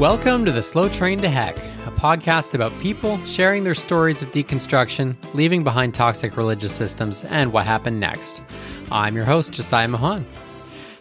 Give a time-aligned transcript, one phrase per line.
[0.00, 4.32] Welcome to the Slow Train to Heck, a podcast about people sharing their stories of
[4.32, 8.42] deconstruction, leaving behind toxic religious systems, and what happened next.
[8.90, 10.24] I'm your host, Josiah Mahan.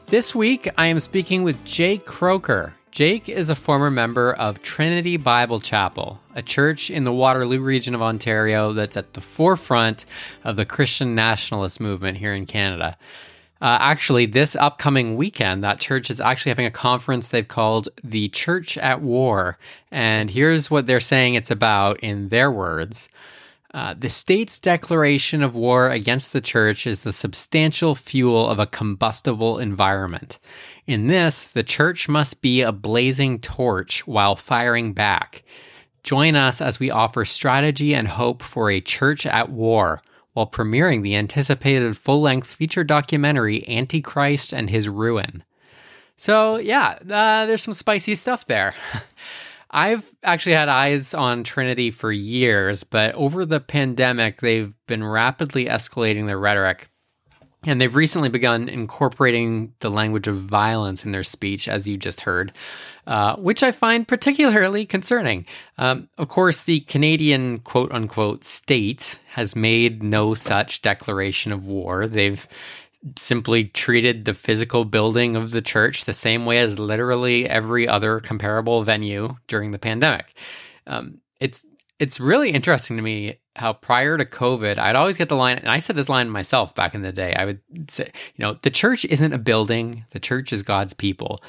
[0.07, 2.73] This week, I am speaking with Jake Croker.
[2.91, 7.93] Jake is a former member of Trinity Bible Chapel, a church in the Waterloo region
[7.93, 10.05] of Ontario that's at the forefront
[10.43, 12.97] of the Christian nationalist movement here in Canada.
[13.61, 18.29] Uh, actually, this upcoming weekend, that church is actually having a conference they've called the
[18.29, 19.57] Church at War.
[19.91, 23.07] And here's what they're saying it's about in their words.
[23.71, 28.65] Uh, the state's declaration of war against the church is the substantial fuel of a
[28.65, 30.39] combustible environment.
[30.87, 35.43] In this, the church must be a blazing torch while firing back.
[36.03, 40.01] Join us as we offer strategy and hope for a church at war
[40.33, 45.43] while premiering the anticipated full length feature documentary Antichrist and His Ruin.
[46.17, 48.75] So, yeah, uh, there's some spicy stuff there.
[49.71, 55.65] I've actually had eyes on Trinity for years, but over the pandemic, they've been rapidly
[55.65, 56.89] escalating their rhetoric.
[57.65, 62.21] And they've recently begun incorporating the language of violence in their speech, as you just
[62.21, 62.53] heard,
[63.05, 65.45] uh, which I find particularly concerning.
[65.77, 72.07] Um, of course, the Canadian quote unquote state has made no such declaration of war.
[72.07, 72.47] They've
[73.17, 78.19] simply treated the physical building of the church the same way as literally every other
[78.19, 80.33] comparable venue during the pandemic.
[80.87, 81.65] Um, it's
[81.99, 85.69] it's really interesting to me how prior to COVID, I'd always get the line, and
[85.69, 87.33] I said this line myself back in the day.
[87.35, 91.41] I would say, you know, the church isn't a building, the church is God's people.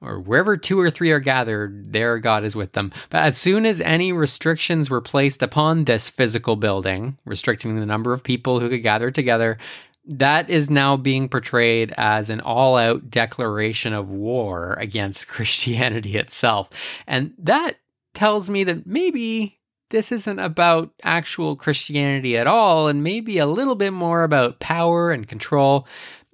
[0.00, 2.92] Or wherever two or three are gathered, there God is with them.
[3.10, 8.12] But as soon as any restrictions were placed upon this physical building, restricting the number
[8.12, 9.58] of people who could gather together,
[10.06, 16.70] that is now being portrayed as an all out declaration of war against Christianity itself.
[17.06, 17.76] And that
[18.14, 19.57] tells me that maybe
[19.90, 25.10] this isn't about actual Christianity at all, and maybe a little bit more about power
[25.10, 25.86] and control,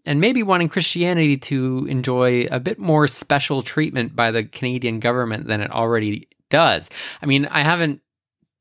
[0.06, 5.46] and maybe wanting Christianity to enjoy a bit more special treatment by the Canadian government
[5.46, 6.90] than it already does.
[7.22, 8.00] I mean, I haven't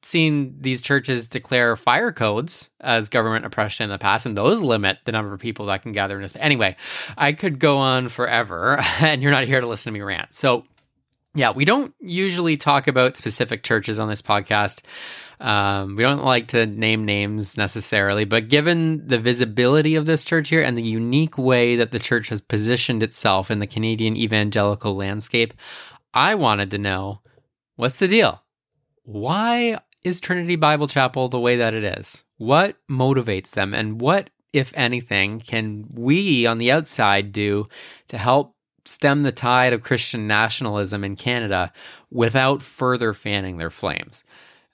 [0.06, 5.00] seen these churches declare fire codes as government oppression in the past, and those limit
[5.06, 6.34] the number of people that can gather in this.
[6.38, 6.76] Anyway,
[7.18, 10.34] I could go on forever, and you're not here to listen to me rant.
[10.34, 10.66] So
[11.36, 14.84] yeah, we don't usually talk about specific churches on this podcast.
[15.40, 20.50] Um, we don't like to name names necessarily, but given the visibility of this church
[20.50, 24.96] here and the unique way that the church has positioned itself in the Canadian evangelical
[24.96, 25.54] landscape,
[26.14, 27.20] I wanted to know
[27.76, 28.44] what's the deal?
[29.04, 32.24] Why is Trinity Bible Chapel the way that it is?
[32.38, 33.74] What motivates them?
[33.74, 37.66] And what, if anything, can we on the outside do
[38.10, 38.53] to help
[38.86, 41.72] stem the tide of Christian nationalism in Canada
[42.12, 44.24] without further fanning their flames.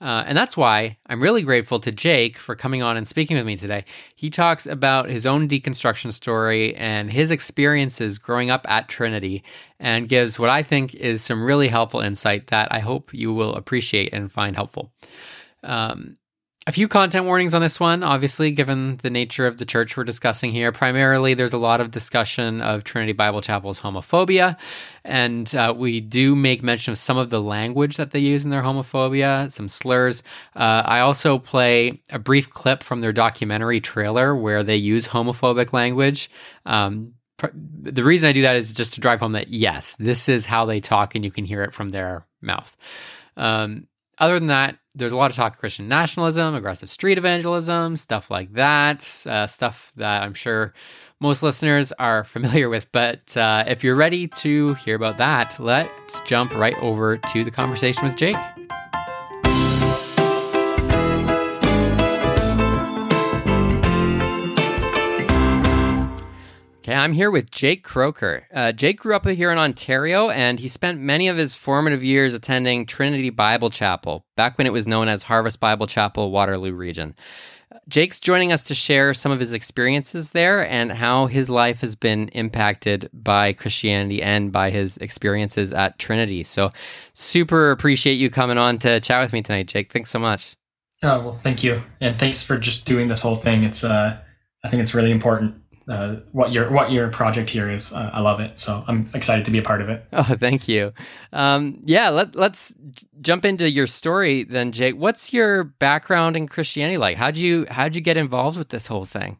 [0.01, 3.45] Uh, and that's why I'm really grateful to Jake for coming on and speaking with
[3.45, 3.83] me today.
[4.15, 9.43] He talks about his own deconstruction story and his experiences growing up at Trinity
[9.77, 13.55] and gives what I think is some really helpful insight that I hope you will
[13.55, 14.93] appreciate and find helpful.
[15.63, 16.15] Um,
[16.69, 20.03] a few content warnings on this one, obviously, given the nature of the church we're
[20.03, 20.71] discussing here.
[20.71, 24.55] Primarily, there's a lot of discussion of Trinity Bible Chapel's homophobia,
[25.03, 28.51] and uh, we do make mention of some of the language that they use in
[28.51, 30.21] their homophobia, some slurs.
[30.55, 35.73] Uh, I also play a brief clip from their documentary trailer where they use homophobic
[35.73, 36.29] language.
[36.67, 37.15] Um,
[37.51, 40.65] the reason I do that is just to drive home that yes, this is how
[40.65, 42.77] they talk, and you can hear it from their mouth.
[43.37, 43.87] Um,
[44.19, 48.29] other than that, there's a lot of talk of Christian nationalism, aggressive street evangelism, stuff
[48.29, 50.73] like that, uh, stuff that I'm sure
[51.19, 52.91] most listeners are familiar with.
[52.91, 57.51] But uh, if you're ready to hear about that, let's jump right over to the
[57.51, 58.37] conversation with Jake.
[66.99, 68.45] Okay, I'm here with Jake Croker.
[68.53, 72.33] Uh, Jake grew up here in Ontario and he spent many of his formative years
[72.33, 77.15] attending Trinity Bible Chapel, back when it was known as Harvest Bible Chapel, Waterloo region.
[77.87, 81.95] Jake's joining us to share some of his experiences there and how his life has
[81.95, 86.43] been impacted by Christianity and by his experiences at Trinity.
[86.43, 86.69] So,
[87.13, 89.93] super appreciate you coming on to chat with me tonight, Jake.
[89.93, 90.57] Thanks so much.
[91.01, 91.81] Oh, well, thank you.
[92.01, 93.63] And thanks for just doing this whole thing.
[93.63, 94.19] It's, uh,
[94.65, 97.91] I think it's really important uh, what your what your project here is.
[97.91, 100.05] Uh, I love it, so I'm excited to be a part of it.
[100.13, 100.91] Oh, thank you.
[101.31, 102.75] Um, yeah, let, let's
[103.21, 104.95] jump into your story then, Jake.
[104.95, 107.15] What's your background in Christianity like?
[107.15, 109.37] How'd you how'd you get involved with this whole thing?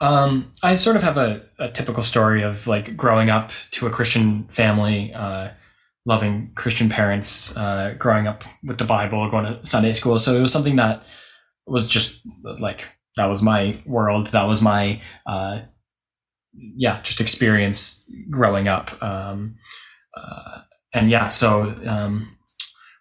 [0.00, 3.90] Um, I sort of have a, a, typical story of like growing up to a
[3.90, 5.50] Christian family, uh,
[6.06, 10.18] loving Christian parents, uh, growing up with the Bible, going to Sunday school.
[10.18, 11.04] So it was something that
[11.66, 12.26] was just
[12.58, 12.84] like
[13.16, 14.28] that was my world.
[14.28, 15.60] That was my uh,
[16.54, 19.02] yeah, just experience growing up.
[19.02, 19.56] Um,
[20.16, 20.60] uh,
[20.92, 22.36] and yeah, so um,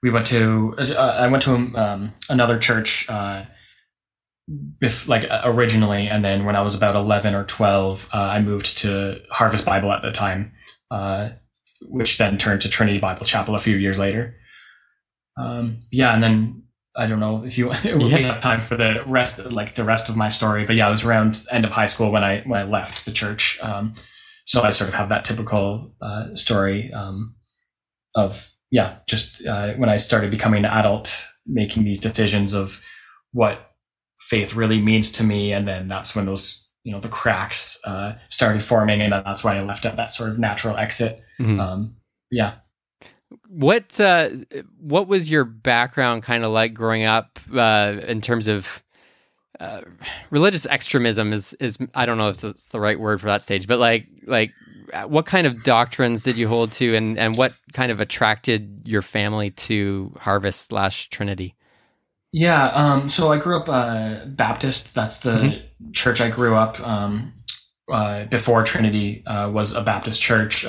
[0.01, 3.45] we went to uh, I went to um, another church uh,
[5.07, 8.77] like uh, originally, and then when I was about eleven or twelve, uh, I moved
[8.79, 10.53] to Harvest Bible at the time,
[10.89, 11.29] uh,
[11.81, 14.35] which then turned to Trinity Bible Chapel a few years later.
[15.37, 16.63] Um, yeah, and then
[16.95, 18.17] I don't know if you we yeah.
[18.33, 21.05] have time for the rest, like the rest of my story, but yeah, it was
[21.05, 23.59] around end of high school when I when I left the church.
[23.61, 23.93] Um,
[24.45, 27.35] so I sort of have that typical uh, story um,
[28.15, 32.81] of yeah, just uh, when I started becoming an adult, making these decisions of
[33.33, 33.71] what
[34.19, 35.51] faith really means to me.
[35.51, 39.01] And then that's when those, you know, the cracks uh, started forming.
[39.01, 41.21] And that's why I left at that sort of natural exit.
[41.39, 41.59] Mm-hmm.
[41.59, 41.97] Um,
[42.31, 42.55] yeah.
[43.47, 44.29] What uh,
[44.79, 48.83] what was your background kind of like growing up uh, in terms of
[49.59, 49.81] uh,
[50.29, 51.33] religious extremism?
[51.33, 54.07] Is is I don't know if it's the right word for that stage, but like
[54.25, 54.51] like
[55.07, 59.01] what kind of doctrines did you hold to, and and what kind of attracted your
[59.01, 61.55] family to Harvest slash Trinity?
[62.33, 64.95] Yeah, um, so I grew up uh, Baptist.
[64.95, 65.91] That's the mm-hmm.
[65.91, 67.33] church I grew up um,
[67.91, 70.65] uh, before Trinity uh, was a Baptist church.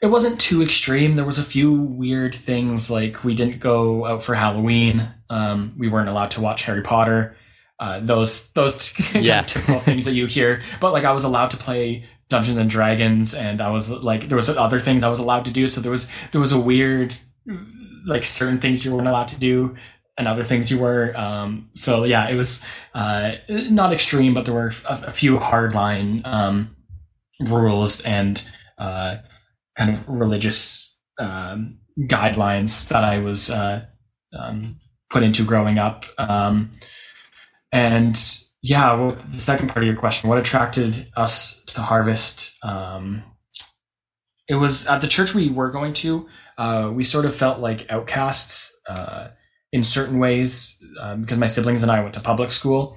[0.00, 1.16] It wasn't too extreme.
[1.16, 5.08] There was a few weird things like we didn't go out for Halloween.
[5.28, 7.34] Um, we weren't allowed to watch Harry Potter.
[7.80, 9.42] Uh, those those yeah.
[9.42, 10.62] typical things that you hear.
[10.80, 14.36] But like I was allowed to play Dungeons and Dragons, and I was like there
[14.36, 15.66] was other things I was allowed to do.
[15.68, 17.14] So there was there was a weird
[18.06, 19.76] like certain things you weren't allowed to do
[20.18, 21.16] and other things you were.
[21.16, 22.62] Um, so yeah, it was
[22.94, 26.76] uh, not extreme, but there were a, a few hardline um,
[27.40, 28.44] rules and
[28.76, 29.18] uh,
[29.78, 33.84] kind of religious um, guidelines that I was uh,
[34.36, 34.76] um,
[35.08, 36.04] put into growing up.
[36.18, 36.72] Um,
[37.72, 38.16] and
[38.62, 42.58] yeah, well, the second part of your question, what attracted us to Harvest?
[42.64, 43.22] Um,
[44.48, 46.28] it was at the church we were going to.
[46.56, 48.74] Uh, we sort of felt like outcasts.
[48.88, 49.28] Uh,
[49.72, 52.96] in certain ways um, because my siblings and I went to public school,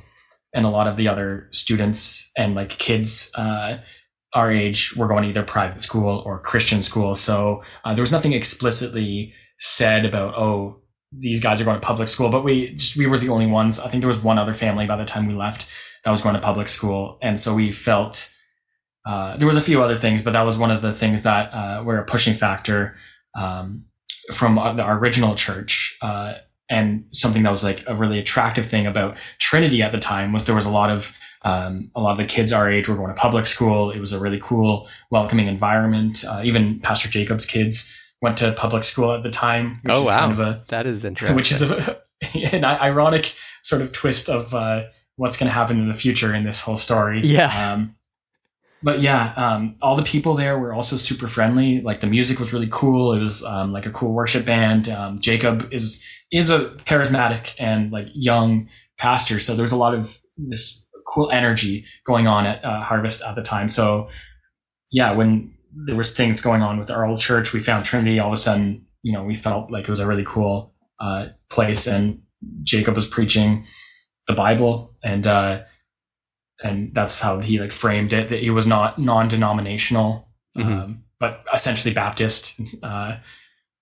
[0.53, 3.77] and a lot of the other students and like kids uh,
[4.33, 7.15] our age were going to either private school or Christian school.
[7.15, 10.81] So uh, there was nothing explicitly said about oh
[11.11, 13.79] these guys are going to public school, but we just we were the only ones.
[13.79, 15.67] I think there was one other family by the time we left
[16.03, 18.33] that was going to public school, and so we felt.
[19.03, 21.51] Uh, there was a few other things, but that was one of the things that
[21.51, 22.95] uh, were a pushing factor
[23.35, 23.83] um,
[24.31, 26.33] from our, our original church uh,
[26.71, 30.45] and something that was like a really attractive thing about Trinity at the time was
[30.45, 33.09] there was a lot of um, a lot of the kids our age were going
[33.09, 33.91] to public school.
[33.91, 36.23] It was a really cool, welcoming environment.
[36.23, 39.81] Uh, even Pastor Jacob's kids went to public school at the time.
[39.89, 41.35] oh wow, kind of a, that is interesting.
[41.41, 42.01] Which is a,
[42.53, 44.83] an ironic sort of twist of uh,
[45.17, 47.21] what's going to happen in the future in this whole story.
[47.21, 47.73] Yeah.
[47.73, 47.95] Um,
[48.83, 51.81] but yeah, um, all the people there were also super friendly.
[51.81, 53.13] Like the music was really cool.
[53.13, 54.89] It was um, like a cool worship band.
[54.89, 60.19] Um, Jacob is is a charismatic and like young pastor, so there's a lot of
[60.37, 63.69] this cool energy going on at uh, Harvest at the time.
[63.69, 64.09] So
[64.91, 68.19] yeah, when there was things going on with our old church, we found Trinity.
[68.19, 71.27] All of a sudden, you know, we felt like it was a really cool uh,
[71.49, 72.21] place, and
[72.63, 73.65] Jacob was preaching
[74.27, 75.27] the Bible and.
[75.27, 75.61] Uh,
[76.63, 80.27] and that's how he like framed it that he was not non-denominational
[80.57, 80.71] mm-hmm.
[80.71, 83.17] um, but essentially baptist uh,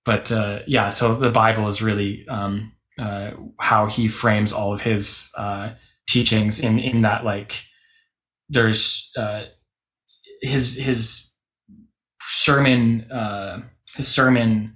[0.05, 4.81] but uh, yeah so the bible is really um, uh, how he frames all of
[4.81, 5.69] his uh,
[6.07, 7.63] teachings in in that like
[8.49, 9.43] there's uh,
[10.41, 11.31] his his
[12.21, 13.61] sermon uh,
[13.95, 14.75] his sermon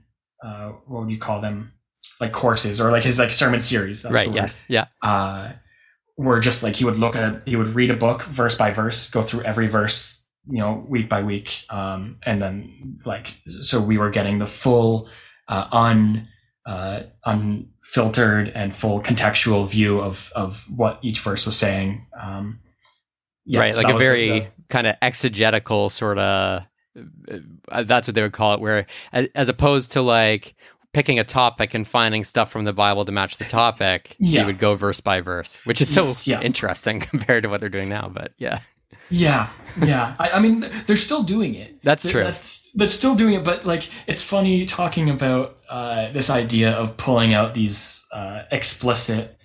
[0.86, 1.72] what would you call them?
[2.20, 4.86] Like courses or like his like sermon series right yes yeah
[6.18, 9.10] were just like he would look at he would read a book verse by verse,
[9.10, 13.98] go through every verse, you know, week by week, um, and then like so we
[13.98, 15.10] were getting the full
[15.48, 16.28] uh, un
[16.66, 22.06] uh, unfiltered and full contextual view of of what each verse was saying.
[22.20, 22.60] Um,
[23.46, 26.64] yeah, right, so like a very kind of exegetical sort of.
[27.72, 28.60] Uh, that's what they would call it.
[28.60, 30.54] Where as opposed to like
[30.94, 34.42] picking a topic and finding stuff from the Bible to match the topic, yeah.
[34.42, 36.42] he would go verse by verse, which is so yes, yeah.
[36.42, 38.10] interesting compared to what they're doing now.
[38.14, 38.60] But yeah.
[39.10, 39.50] Yeah,
[39.84, 40.16] yeah.
[40.18, 41.84] I, I mean, they're still doing it.
[41.84, 42.24] That's true.
[42.24, 46.96] That's, that's still doing it, but like, it's funny talking about uh, this idea of
[46.98, 49.38] pulling out these uh, explicit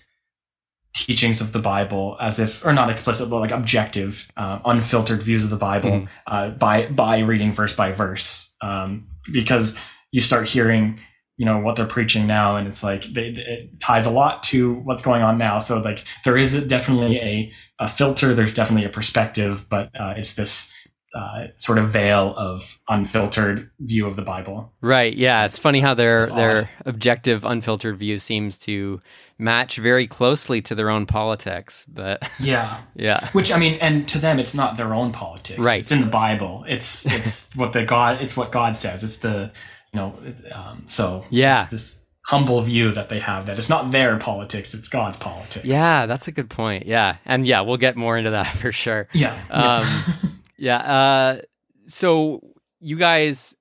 [0.95, 5.45] teachings of the Bible as if, or not explicit, but like objective, uh, unfiltered views
[5.45, 6.09] of the Bible Mhm.
[6.27, 9.77] uh, by by reading verse by verse, um, because
[10.13, 10.99] you start hearing,
[11.39, 14.75] you know, what they're preaching now, and it's like they, it ties a lot to
[14.75, 15.61] what's going on now.
[15.61, 20.35] So like there is definitely a, a filter, there's definitely a perspective, but uh, it's
[20.35, 20.75] this.
[21.15, 24.75] Uh, sort of veil of unfiltered view of the Bible.
[24.83, 25.17] Right.
[25.17, 25.47] Yeah.
[25.47, 26.69] It's funny how their their odd.
[26.85, 29.01] objective, unfiltered view seems to
[29.39, 31.87] match very closely to their own politics.
[31.89, 33.31] But Yeah, yeah.
[33.31, 35.59] Which I mean, and to them, it's not their own politics.
[35.59, 35.81] Right.
[35.81, 36.67] It's in the Bible.
[36.69, 38.21] It's it's what the God.
[38.21, 39.03] It's what God says.
[39.03, 39.51] It's the
[39.93, 40.19] you know.
[40.53, 41.63] Um, so Yeah.
[41.63, 44.75] it's this humble view that they have that it's not their politics.
[44.75, 45.65] It's God's politics.
[45.65, 46.87] Yeah, that's a good point.
[46.87, 47.17] Yeah.
[47.25, 49.09] And yeah, we'll get more into that for sure.
[49.13, 49.39] Yeah.
[49.51, 49.77] yeah.
[49.77, 50.05] Um,
[50.61, 50.79] Yeah.
[50.79, 51.41] Uh,
[51.87, 52.41] so
[52.81, 53.55] you guys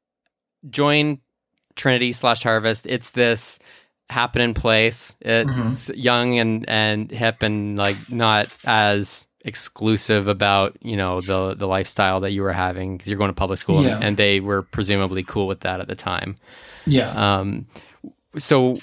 [0.69, 1.19] join
[1.75, 2.87] Trinity slash Harvest.
[2.87, 3.59] It's this
[4.09, 5.15] happening place.
[5.23, 5.67] Mm-hmm.
[5.67, 11.65] It's young and and hip and like not as exclusive about you know the the
[11.67, 13.95] lifestyle that you were having because you're going to public school Yeah.
[13.95, 16.37] and, and they were presumably cool with that at the time.
[16.85, 17.09] yeah.
[17.39, 17.65] Um,
[18.37, 18.77] so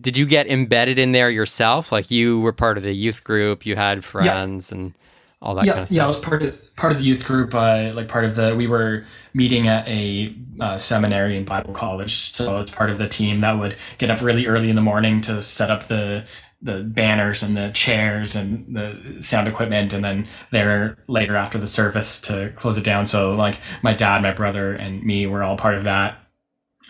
[0.00, 1.92] did you get embedded in there yourself?
[1.92, 4.94] Like you were part of the youth group, you had friends and
[5.42, 5.96] all that yeah, kind of stuff.
[5.96, 7.52] yeah, I was part of part of the youth group.
[7.54, 12.32] Uh, like part of the, we were meeting at a uh, seminary and Bible college,
[12.32, 15.20] so it's part of the team that would get up really early in the morning
[15.22, 16.24] to set up the
[16.62, 21.66] the banners and the chairs and the sound equipment, and then there later after the
[21.66, 23.06] service to close it down.
[23.06, 26.18] So like my dad, my brother, and me were all part of that.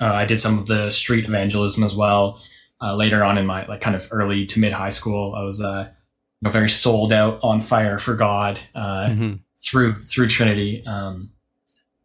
[0.00, 2.40] Uh, I did some of the street evangelism as well.
[2.82, 5.62] Uh, later on in my like kind of early to mid high school, I was
[5.62, 5.88] uh,
[6.40, 9.40] you know, very sold out on fire for God uh, Mhm.
[9.64, 11.30] through through Trinity, um,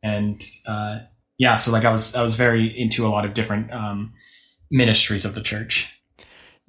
[0.04, 1.00] and uh,
[1.40, 4.14] yeah, so like I was I was very into a lot of different um,
[4.70, 5.97] ministries of the church.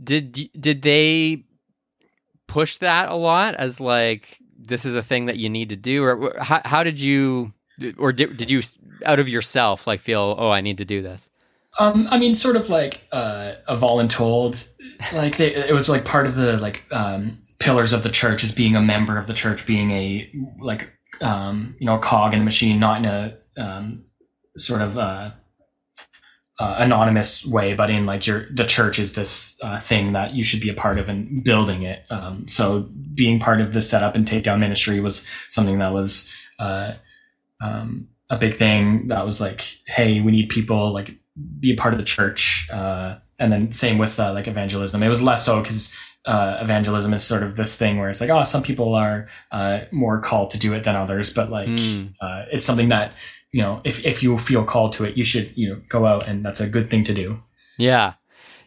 [0.02, 1.44] Did did they
[2.46, 6.02] push that a lot as like this is a thing that you need to do,
[6.02, 7.52] or how, how did you,
[7.96, 8.62] or did, did you
[9.06, 11.30] out of yourself like feel oh I need to do this?
[11.78, 14.68] Um, I mean, sort of like uh, a voluntold,
[15.12, 18.52] like they, it was like part of the like um, pillars of the church as
[18.52, 22.40] being a member of the church, being a like um, you know a cog in
[22.40, 24.06] the machine, not in a um,
[24.56, 25.30] sort of uh,
[26.58, 30.42] uh, anonymous way, but in like your the church is this uh, thing that you
[30.42, 32.04] should be a part of and building it.
[32.10, 36.94] Um, so being part of the setup and takedown ministry was something that was uh,
[37.60, 39.08] um, a big thing.
[39.08, 41.16] That was like, hey, we need people like
[41.60, 42.68] be a part of the church.
[42.72, 45.02] Uh, and then same with uh, like evangelism.
[45.02, 45.92] It was less so because
[46.26, 49.80] uh, evangelism is sort of this thing where it's like, oh, some people are uh,
[49.92, 52.14] more called to do it than others, but like Mm.
[52.20, 53.12] uh, it's something that
[53.52, 56.26] you know, if if you feel called to it, you should you know go out,
[56.28, 57.42] and that's a good thing to do.
[57.78, 58.14] Yeah,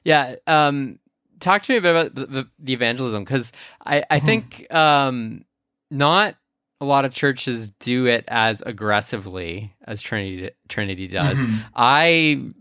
[0.03, 0.35] yeah.
[0.47, 0.99] Um,
[1.39, 3.51] talk to me about the, the, the evangelism because
[3.85, 4.25] I I Mhm.
[4.25, 5.45] think um
[5.89, 6.35] not
[6.79, 11.37] a lot of churches do it as aggressively as Trinity Trinity does.
[11.37, 11.63] Mhm.
[11.75, 12.51] I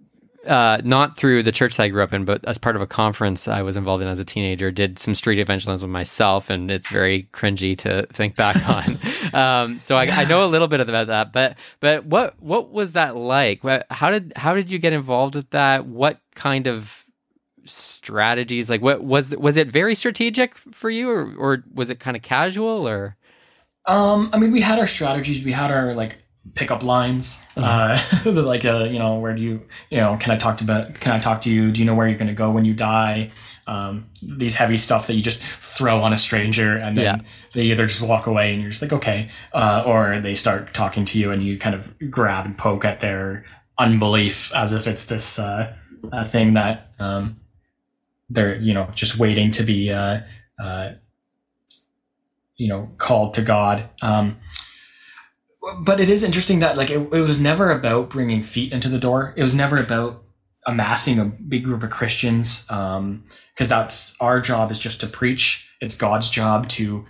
[0.46, 2.86] uh, not through the church that I grew up in, but as part of a
[2.86, 6.70] conference I was involved in as a teenager, did some street evangelism with myself, and
[6.70, 8.98] it's very cringy to think back on.
[9.34, 12.94] Um, so I, I know a little bit about that, but but what what was
[12.94, 13.60] that like?
[13.90, 15.86] How did how did you get involved with that?
[15.86, 17.04] What kind of
[17.66, 18.70] strategies?
[18.70, 22.22] Like what was was it very strategic for you, or or was it kind of
[22.22, 23.16] casual, or
[23.86, 25.44] Um, I mean, we had our strategies.
[25.44, 26.18] We had our like
[26.54, 27.42] pickup lines.
[27.56, 30.94] Uh, like, uh, you know, where do you, you know, can I talk to, about,
[30.94, 31.70] can I talk to you?
[31.70, 33.30] Do you know where you're going to go when you die?
[33.66, 37.20] Um, these heavy stuff that you just throw on a stranger and then Yeah.
[37.52, 39.30] they either just walk away and you're just like, okay.
[39.52, 43.00] Uh, or they start talking to you and you kind of grab and poke at
[43.00, 43.44] their
[43.78, 45.74] unbelief as if it's this, uh,
[46.12, 47.40] uh thing that, um,
[48.28, 50.20] they're, you know, just waiting to be, uh,
[50.62, 50.92] uh,
[52.56, 54.36] you know called to god um
[55.78, 58.98] but it is interesting that like it, it was never about bringing feet into the
[58.98, 59.34] door.
[59.36, 60.22] It was never about
[60.66, 63.24] amassing a big group of christians um
[63.54, 65.70] because that's our job is just to preach.
[65.82, 67.04] It's god's job to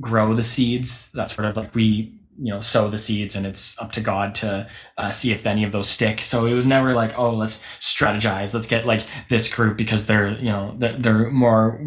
[0.00, 1.10] grow the seeds.
[1.12, 4.34] That's sort of like we you know sow the seeds and it's up to god
[4.34, 6.20] to uh, see if any of those stick.
[6.20, 8.54] So it was never like oh let's strategize.
[8.54, 11.80] Let's get like this group because they're you know they're more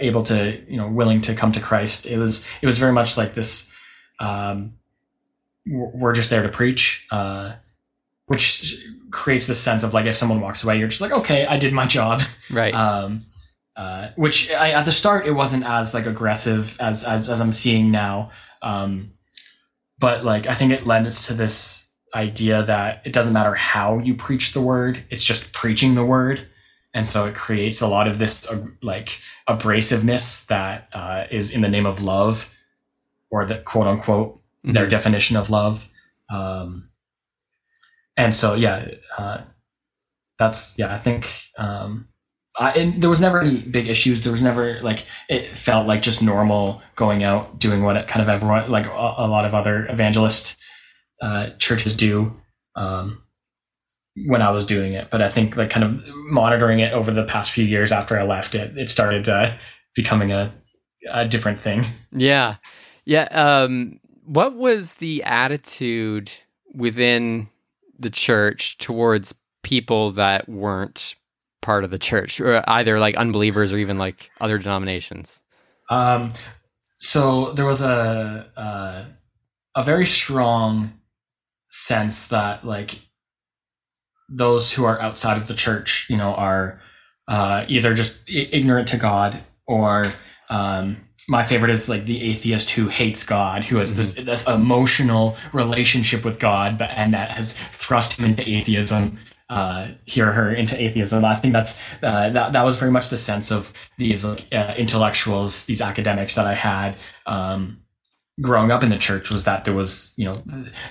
[0.00, 2.06] able to you know willing to come to christ.
[2.06, 3.70] It was it was very much like this
[4.18, 4.74] um
[5.66, 7.52] we're just there to preach uh
[8.26, 11.56] which creates this sense of like if someone walks away you're just like okay i
[11.56, 12.22] did my job.
[12.50, 12.74] Right?
[12.74, 13.24] um
[13.76, 17.52] uh which I, at the start it wasn't as like aggressive as as, as i'm
[17.52, 18.30] seeing now.
[18.62, 19.12] Um,
[19.98, 24.14] but like I think it lends to this idea that it doesn't matter how you
[24.14, 26.46] preach the word; it's just preaching the word,
[26.92, 31.60] and so it creates a lot of this uh, like abrasiveness that uh, is in
[31.60, 32.54] the name of love,
[33.30, 34.72] or the quote unquote mm-hmm.
[34.72, 35.88] their definition of love.
[36.32, 36.90] Um,
[38.16, 39.42] and so yeah, uh,
[40.38, 40.94] that's yeah.
[40.94, 42.08] I think um,
[42.58, 44.22] I, and there was never any big issues.
[44.22, 48.22] There was never like it felt like just normal going out doing what it kind
[48.22, 50.56] of everyone like a, a lot of other evangelist
[51.20, 52.36] uh, churches do
[52.76, 53.22] um,
[54.26, 55.08] when I was doing it.
[55.10, 58.22] But I think like kind of monitoring it over the past few years after I
[58.22, 59.56] left it, it started uh,
[59.94, 60.52] becoming a
[61.10, 61.86] a different thing.
[62.12, 62.56] Yeah,
[63.04, 63.24] yeah.
[63.24, 66.30] Um, what was the attitude
[66.72, 67.48] within
[67.98, 71.14] the church towards people that weren't
[71.62, 75.42] part of the church, or either like unbelievers or even like other denominations?
[75.90, 76.30] Um,
[76.98, 79.04] so there was a uh,
[79.74, 81.00] a very strong
[81.70, 83.00] sense that like
[84.28, 86.80] those who are outside of the church, you know, are
[87.28, 90.04] uh, either just I- ignorant to God or
[90.48, 90.96] um,
[91.28, 93.98] my favorite is like the atheist who hates God, who has mm-hmm.
[93.98, 99.18] this, this emotional relationship with God, but and that has thrust him into atheism
[99.50, 101.24] uh, hear her into atheism.
[101.24, 104.74] I think that's uh, that that was very much the sense of these like, uh,
[104.76, 107.82] intellectuals, these academics that I had um,
[108.40, 110.42] growing up in the church was that there was you know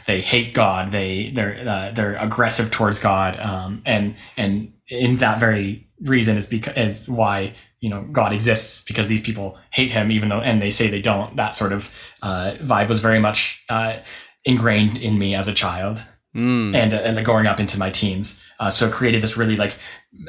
[0.05, 5.39] they hate God, they they're uh, they're aggressive towards God, um, and and in that
[5.39, 10.09] very reason is because is why you know God exists because these people hate him
[10.09, 11.35] even though and they say they don't.
[11.35, 13.97] That sort of uh, vibe was very much uh,
[14.45, 16.05] ingrained in me as a child.
[16.35, 16.75] Mm.
[16.75, 18.43] and and going up into my teens.
[18.59, 19.77] Uh, so it created this really like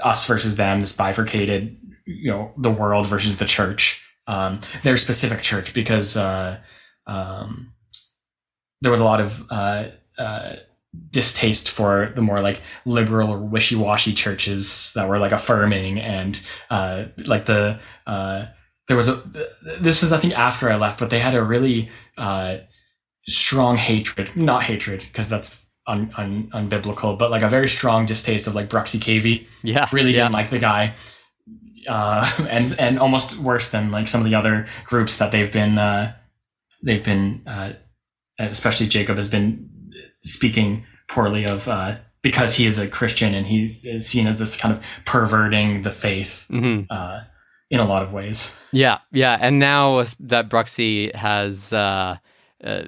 [0.02, 4.06] us versus them, this bifurcated, you know, the world versus the church.
[4.26, 6.58] Um, their specific church because uh,
[7.06, 7.72] um,
[8.82, 9.84] there was a lot of uh,
[10.18, 10.56] uh,
[11.10, 17.04] distaste for the more like liberal or wishy-washy churches that were like affirming and uh,
[17.18, 18.46] like the uh,
[18.88, 19.22] there was a
[19.80, 22.58] this was I think after I left, but they had a really uh,
[23.28, 28.46] strong hatred, not hatred because that's un, un, unbiblical, but like a very strong distaste
[28.46, 29.46] of like Bruxy Cavey.
[29.62, 30.24] Yeah, really yeah.
[30.24, 30.94] didn't like the guy,
[31.88, 35.78] uh, and and almost worse than like some of the other groups that they've been
[35.78, 36.14] uh,
[36.82, 37.72] they've been uh,
[38.38, 39.70] especially Jacob has been
[40.24, 44.74] speaking poorly of uh, because he is a Christian and he's seen as this kind
[44.74, 46.46] of perverting the faith.
[46.50, 46.84] Mm-hmm.
[46.90, 47.20] Uh,
[47.70, 48.58] in a lot of ways.
[48.72, 52.18] Yeah, yeah, and now that Bruxy has uh,
[52.62, 52.82] uh,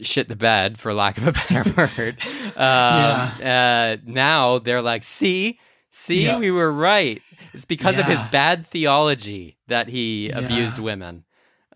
[0.00, 2.16] shit the bed for lack of a better word.
[2.58, 3.96] Um, yeah.
[4.00, 5.60] Uh, now they're like, see,
[5.92, 6.38] see, yeah.
[6.38, 7.22] we were right.
[7.54, 8.00] It's because yeah.
[8.00, 11.24] of his bad theology that he abused women.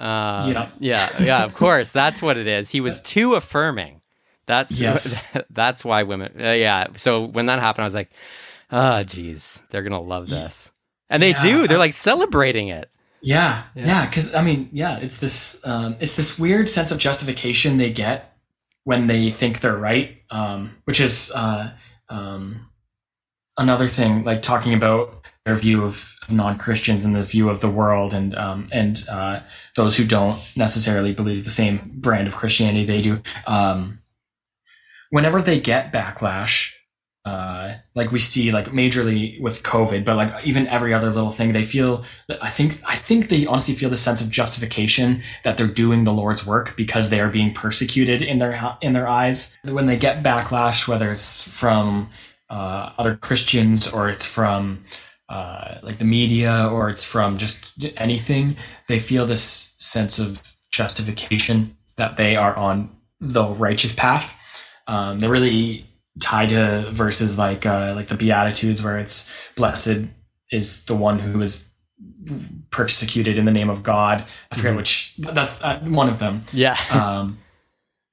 [0.01, 1.45] Uh, yeah, yeah, yeah.
[1.45, 2.71] Of course, that's what it is.
[2.71, 4.02] He was too affirming.
[4.47, 5.37] That's yes.
[5.51, 6.33] that's why women.
[6.39, 6.89] Uh, yeah.
[6.97, 8.11] So when that happened, I was like,
[8.71, 10.71] oh, geez, they're gonna love this,
[11.11, 11.67] and they do.
[11.67, 12.91] They're like celebrating it.
[13.23, 16.99] Yeah, yeah, because yeah, I mean, yeah, it's this um, it's this weird sense of
[16.99, 18.37] justification they get
[18.85, 21.71] when they think they're right, um, which is uh,
[22.09, 22.69] um,
[23.57, 24.25] another thing.
[24.25, 28.35] Like talking about their view of non Christians and the view of the world, and
[28.37, 29.41] um, and uh,
[29.77, 33.23] those who don't necessarily believe the same brand of Christianity they do.
[33.47, 34.02] Um,
[35.13, 36.73] whenever they get backlash
[37.25, 41.53] uh, like we see like majorly with COVID, but like even every other little thing,
[41.53, 42.05] they feel
[42.41, 46.13] I think I think they honestly feel the sense of justification that they're doing the
[46.13, 49.57] Lord's work because they are being persecuted in their in their eyes.
[49.63, 52.11] When they get backlash, whether it's from
[52.51, 54.83] uh, other Christians or it's from
[55.29, 58.57] uh, like the media or it's from just anything,
[58.89, 64.37] they feel this sense of justification that they are on the righteous path.
[64.87, 65.87] Um, they're really
[66.21, 70.07] tied to verses like uh, like the Beatitudes, where it's blessed
[70.51, 71.73] is the one who is
[72.71, 74.25] persecuted in the name of God.
[74.51, 74.77] I forget mm-hmm.
[74.79, 75.15] which.
[75.19, 76.43] That's uh, one of them.
[76.53, 76.77] Yeah.
[76.91, 77.39] um,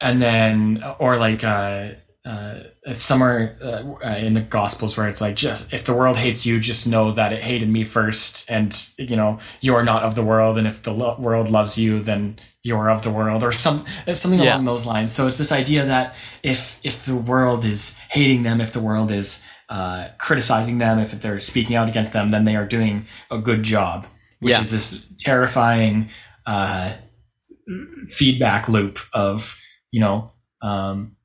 [0.02, 1.90] and then or like uh,
[2.26, 2.60] uh,
[2.96, 6.60] somewhere uh, uh, in the Gospels where it's like just if the world hates you,
[6.60, 10.58] just know that it hated me first, and you know you're not of the world,
[10.58, 14.40] and if the lo- world loves you, then you're of the world, or some something
[14.40, 14.56] yeah.
[14.56, 15.14] along those lines.
[15.14, 19.12] So it's this idea that if if the world is hating them, if the world
[19.12, 23.40] is uh, criticizing them, if they're speaking out against them, then they are doing a
[23.40, 24.08] good job,
[24.40, 24.62] which yeah.
[24.62, 26.10] is this terrifying
[26.46, 26.96] uh,
[28.10, 29.58] feedback loop of
[29.90, 30.34] you know.
[30.62, 31.16] Um,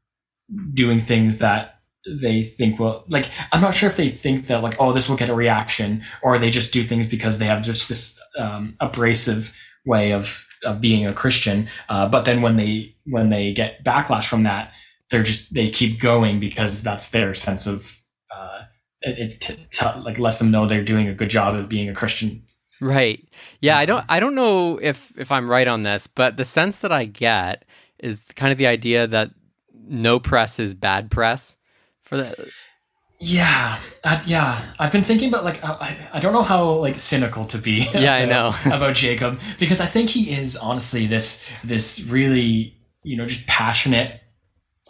[0.73, 1.81] doing things that
[2.21, 5.17] they think will like i'm not sure if they think that like oh this will
[5.17, 9.55] get a reaction or they just do things because they have just this um, abrasive
[9.87, 11.69] way of of being a Christian.
[11.89, 14.73] Uh, but then when they when they get backlash from that,
[15.11, 18.03] they're just they keep going because that's their sense of
[18.35, 18.63] uh,
[19.03, 21.95] it, t- t- like lets them know they're doing a good job of being a
[21.95, 22.45] Christian.
[22.81, 23.27] Right.
[23.61, 26.81] Yeah, I don't I don't know if if I'm right on this, but the sense
[26.81, 27.65] that I get
[27.99, 29.31] is kind of the idea that
[29.89, 31.57] no press is bad press
[32.03, 32.51] for the
[33.19, 34.61] yeah, uh, yeah.
[34.79, 37.87] I've been thinking about like I, I don't know how like cynical to be.
[37.95, 43.17] Yeah, I know about Jacob because I think he is honestly this this really you
[43.17, 44.21] know just passionate,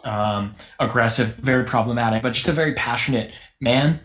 [0.03, 3.31] um, aggressive, very problematic, but just a very passionate
[3.61, 3.99] man.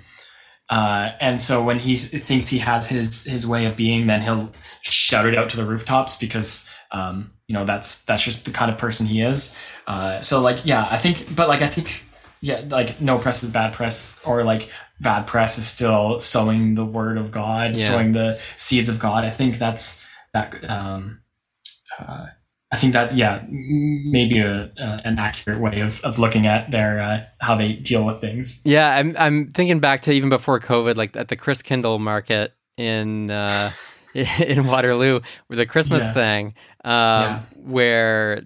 [0.69, 4.53] Uh, and so when he thinks he has his his way of being, then he'll
[4.83, 8.71] shout it out to the rooftops because um, you know that's that's just the kind
[8.71, 9.59] of person he is.
[9.89, 12.05] Uh, so like yeah, I think, but like I think
[12.41, 16.85] yeah, like no press is bad press, or like bad press is still sowing the
[16.85, 17.89] word of God, yeah.
[17.89, 19.25] sowing the seeds of God.
[19.25, 20.63] I think that's that.
[20.71, 21.23] Um,
[21.99, 22.27] uh,
[22.71, 27.01] I think that yeah, maybe a, uh, an accurate way of, of looking at their
[27.01, 28.63] uh, how they deal with things.
[28.65, 33.33] Yeah, I'm I'm thinking back to even before COVID, like at the Christkindl market in
[33.33, 33.73] uh,
[34.15, 36.13] in Waterloo, with the Christmas yeah.
[36.13, 36.47] thing,
[36.85, 37.41] um, yeah.
[37.57, 38.43] where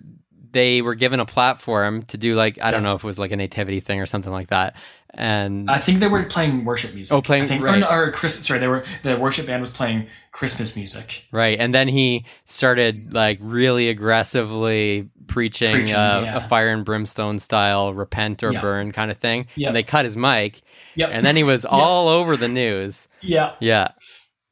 [0.53, 3.33] they were given a platform to do like I don't know if it was like
[3.33, 4.77] a nativity thing or something like that.
[5.17, 7.15] And I think they were playing worship music.
[7.15, 7.83] Oh, playing I think, right.
[7.85, 11.27] or, or Chris, sorry, they were the worship band was playing Christmas music.
[11.31, 16.37] Right, and then he started like really aggressively preaching, preaching uh, yeah.
[16.37, 19.47] a fire and brimstone style repent or burn kind of thing.
[19.55, 19.69] Yep.
[19.69, 20.63] And they cut his mic.
[20.97, 21.11] Yep.
[21.13, 23.09] And then he was all over the news.
[23.21, 23.53] Yeah.
[23.61, 23.89] Yeah.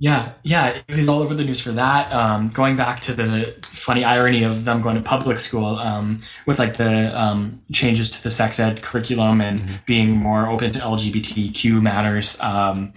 [0.03, 2.13] Yeah, yeah, he was all over the news for that.
[2.13, 6.59] Um, going back to the funny irony of them going to public school um, with
[6.59, 9.75] like the um, changes to the sex ed curriculum and mm-hmm.
[9.87, 12.93] being more open to LGBTQ matters, um,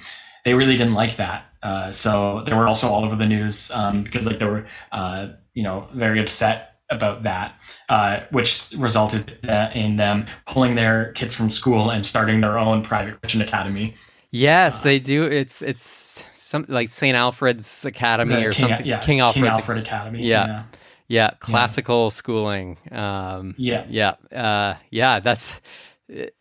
[0.45, 1.45] they really didn't like that.
[1.61, 5.27] Uh, so they were also all over the news um, because like they were, uh,
[5.53, 7.53] you know, very upset about that,
[7.87, 9.37] uh, which resulted
[9.75, 13.93] in them pulling their kids from school and starting their own private Christian academy.
[14.31, 15.23] Yes, they do.
[15.23, 17.15] It's it's some like St.
[17.15, 18.85] Alfred's Academy the or King, something.
[18.85, 20.23] Yeah, King Alfred, King Alfred Academy.
[20.23, 20.47] Yeah.
[20.47, 20.63] yeah.
[21.07, 21.29] yeah.
[21.39, 22.09] classical yeah.
[22.09, 22.77] schooling.
[22.91, 25.19] Um, yeah, yeah, uh, yeah.
[25.19, 25.59] That's
[26.07, 26.35] it.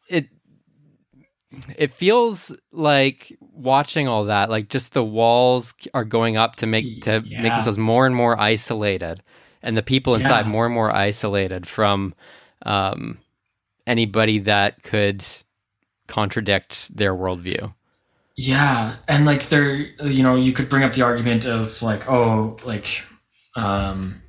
[1.76, 7.02] It feels like watching all that, like just the walls are going up to make
[7.02, 7.42] to yeah.
[7.42, 9.22] make themselves more and more isolated,
[9.62, 12.14] and the people inside more and more isolated from
[12.66, 13.18] um,
[13.86, 15.24] anybody that could
[16.08, 17.70] contradict their worldview.
[18.36, 22.56] Yeah, and like there, you know, you could bring up the argument of like, oh,
[22.64, 23.04] like,
[23.54, 24.22] um,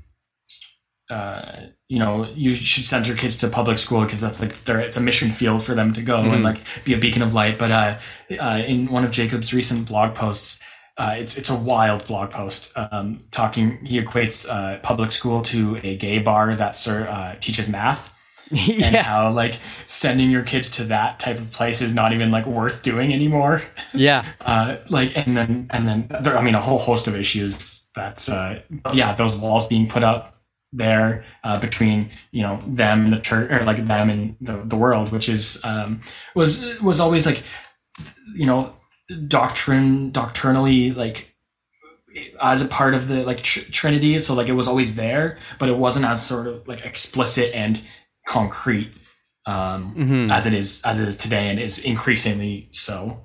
[1.10, 4.80] uh, you know, you should send your kids to public school because that's like there,
[4.80, 6.36] it's a mission field for them to go mm-hmm.
[6.36, 7.58] and like be a beacon of light.
[7.58, 7.98] But uh,
[8.40, 10.62] uh, in one of Jacob's recent blog posts,
[10.98, 13.84] uh, it's it's a wild blog post um, talking.
[13.86, 18.15] He equates uh, public school to a gay bar that sir, uh, teaches math
[18.52, 18.86] yeah.
[18.86, 22.46] and how like sending your kids to that type of place is not even like
[22.46, 23.62] worth doing anymore.
[23.94, 24.26] Yeah.
[24.42, 28.28] uh, like and then and then there, I mean a whole host of issues that's
[28.28, 28.62] uh,
[28.94, 30.36] yeah those walls being put up
[30.74, 34.76] there uh, between you know them and the church or like them and the, the
[34.76, 36.02] world which is um,
[36.36, 37.42] was was always like
[38.34, 38.76] you know
[39.28, 41.34] doctrine doctrinally like
[42.42, 45.70] as a part of the like tr- trinity so like it was always there but
[45.70, 47.82] it wasn't as sort of like explicit and
[48.26, 48.92] concrete
[49.46, 50.32] um, mm-hmm.
[50.32, 53.22] as it is as it is today, and is increasingly so.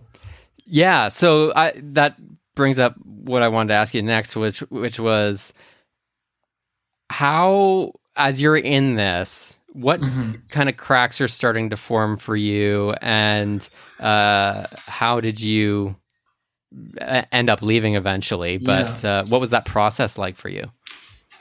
[0.67, 2.17] Yeah, so I that
[2.55, 5.53] brings up what I wanted to ask you next, which which was
[7.11, 10.33] how as you're in this, what mm-hmm.
[10.49, 15.97] kind of cracks are starting to form for you, and uh, how did you
[17.01, 18.59] end up leaving eventually?
[18.59, 19.21] But yeah.
[19.21, 20.67] uh, what was that process like for you?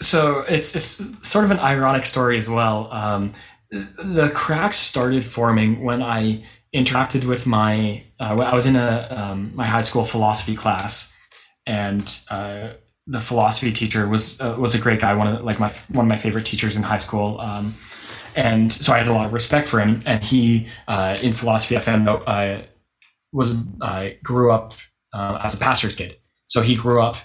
[0.01, 2.91] So it's it's sort of an ironic story as well.
[2.91, 3.33] Um,
[3.71, 8.03] the cracks started forming when I interacted with my.
[8.19, 11.15] Uh, I was in a um, my high school philosophy class,
[11.65, 12.69] and uh,
[13.07, 15.13] the philosophy teacher was uh, was a great guy.
[15.13, 17.39] One of like my one of my favorite teachers in high school.
[17.39, 17.75] Um,
[18.35, 19.99] and so I had a lot of respect for him.
[20.05, 22.61] And he, uh, in philosophy, I found out, uh,
[23.33, 24.75] was uh, grew up
[25.13, 26.17] as a pastor's kid.
[26.47, 27.17] So he grew up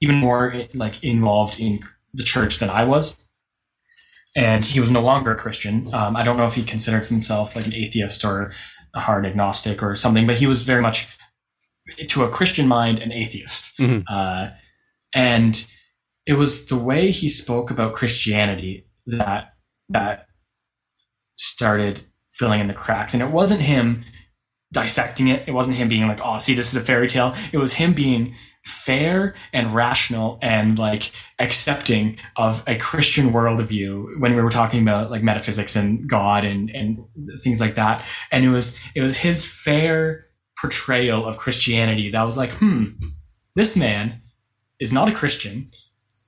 [0.00, 1.80] even more like involved in
[2.14, 3.16] the church than I was.
[4.34, 5.92] And he was no longer a Christian.
[5.92, 8.52] Um, I don't know if he considered himself like an atheist or
[8.94, 11.06] a hard agnostic or something, but he was very much,
[12.08, 13.78] to a Christian mind, an atheist.
[13.78, 14.00] Mm-hmm.
[14.08, 14.50] Uh,
[15.14, 15.66] and
[16.26, 19.54] it was the way he spoke about Christianity that
[19.88, 20.26] that
[21.36, 22.00] started
[22.32, 23.12] filling in the cracks.
[23.12, 24.04] And it wasn't him
[24.72, 25.46] dissecting it.
[25.46, 27.34] It wasn't him being like, oh, see, this is a fairy tale.
[27.52, 34.36] It was him being fair and rational and like accepting of a Christian worldview when
[34.36, 36.98] we were talking about like metaphysics and God and, and
[37.40, 38.04] things like that.
[38.30, 40.26] And it was, it was his fair
[40.60, 42.84] portrayal of Christianity that was like, hmm,
[43.56, 44.22] this man
[44.78, 45.70] is not a Christian,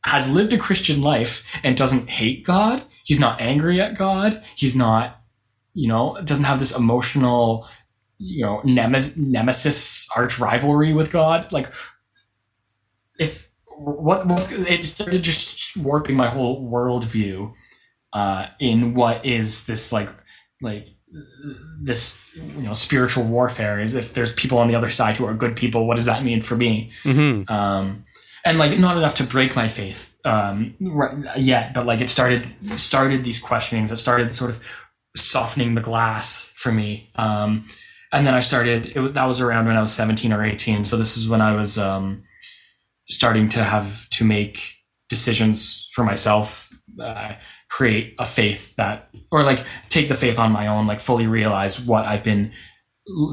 [0.05, 2.83] has lived a Christian life and doesn't hate God.
[3.05, 4.42] He's not angry at God.
[4.57, 5.20] He's not,
[5.73, 7.68] you know, doesn't have this emotional,
[8.18, 11.53] you know, nemesis, arch rivalry with God.
[11.53, 11.68] Like,
[13.18, 17.53] if what was it started just warping my whole worldview
[18.12, 20.09] uh, in what is this like
[20.61, 20.88] like
[21.81, 25.35] this you know spiritual warfare is if there's people on the other side who are
[25.35, 27.53] good people what does that mean for me mm-hmm.
[27.53, 28.05] um,
[28.44, 32.46] and like not enough to break my faith um, right, yet but like it started
[32.77, 34.62] started these questionings it started sort of
[35.16, 37.68] softening the glass for me um,
[38.12, 40.96] and then i started it, that was around when i was 17 or 18 so
[40.96, 42.22] this is when i was um,
[43.09, 44.75] starting to have to make
[45.09, 47.33] decisions for myself uh,
[47.71, 51.81] create a faith that or like take the faith on my own like fully realize
[51.81, 52.53] what i've been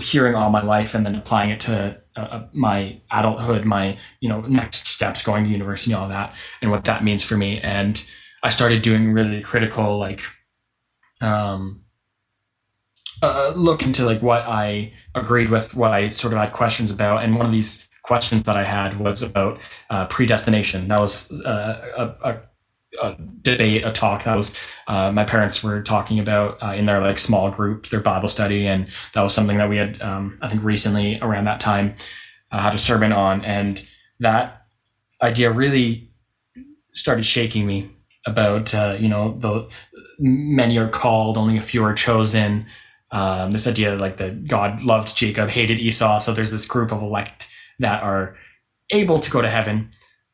[0.01, 4.27] hearing all my life and then applying it to uh, uh, my adulthood my you
[4.27, 7.59] know next steps going to university all that and what that means for me.
[7.61, 8.03] And
[8.43, 10.23] i started doing really critical like
[11.21, 11.83] um
[13.23, 17.23] uh, look into like what i agreed with what i sort of had questions about.
[17.23, 19.57] And one of these questions that I had was about
[19.89, 20.89] uh, predestination.
[20.89, 22.41] That was uh, a, a,
[23.01, 24.53] a, debate, a talk that was
[24.87, 28.67] uh, my parents were talking about uh, in their like small group, their Bible study,
[28.67, 31.95] and that was something that we had, um, I think, recently around that time
[32.51, 33.81] uh, had a sermon on, and
[34.19, 34.65] that
[35.21, 36.11] idea really
[36.91, 37.91] started shaking me
[38.25, 39.69] about uh, you know the
[40.19, 42.65] many are called, only a few are chosen.
[43.13, 47.01] Um, this idea like that God loved Jacob, hated Esau, so there's this group of
[47.01, 47.47] elect
[47.81, 48.35] that are
[48.91, 49.89] able to go to heaven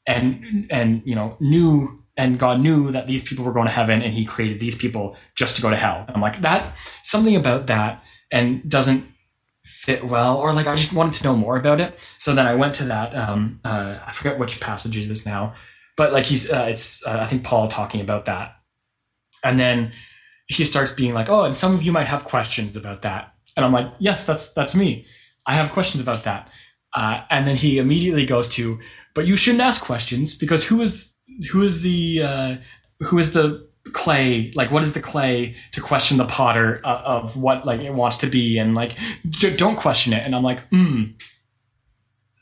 [0.07, 4.01] and and you know knew and God knew that these people were going to heaven
[4.01, 6.03] and he created these people just to go to hell.
[6.07, 9.05] And I'm like that something about that and doesn't
[9.63, 11.99] fit well or like I just wanted to know more about it.
[12.17, 15.53] So then I went to that um uh, I forget which passage it is now,
[15.95, 18.55] but like he's uh, it's uh, I think Paul talking about that.
[19.43, 19.91] And then
[20.47, 23.65] he starts being like, "Oh, and some of you might have questions about that." And
[23.65, 25.05] I'm like, "Yes, that's that's me.
[25.45, 26.49] I have questions about that."
[26.97, 28.79] Uh, and then he immediately goes to,
[29.13, 31.13] but you shouldn't ask questions because who is
[31.51, 32.55] who is the uh,
[33.01, 34.51] who is the clay?
[34.55, 38.17] Like what is the clay to question the potter uh, of what like it wants
[38.17, 38.57] to be?
[38.57, 38.95] And like
[39.29, 40.23] j- don't question it.
[40.25, 41.03] And i'm like hmm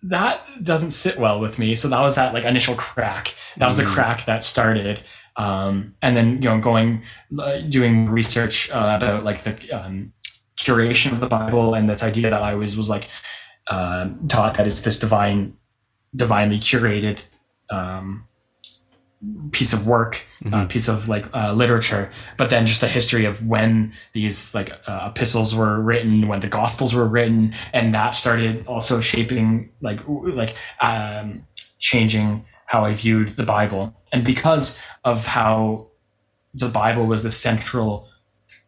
[0.07, 1.75] that doesn't sit well with me.
[1.75, 3.33] So that was that like initial crack.
[3.57, 3.83] That was mm.
[3.83, 5.01] the crack that started
[5.37, 7.03] um, and then you know going
[7.39, 10.13] uh, doing research uh, about like the um,
[10.57, 13.09] curation of the bible and this idea that i always was like
[13.67, 15.55] uh, taught that it's this divine,
[16.15, 17.19] divinely curated
[17.69, 18.27] um,
[19.51, 20.53] piece of work, uh, mm-hmm.
[20.53, 24.71] uh, piece of like uh, literature, but then just the history of when these like
[24.87, 30.01] uh, epistles were written, when the gospels were written, and that started also shaping like
[30.07, 31.45] like um,
[31.79, 35.87] changing how I viewed the Bible, and because of how
[36.53, 38.07] the Bible was the central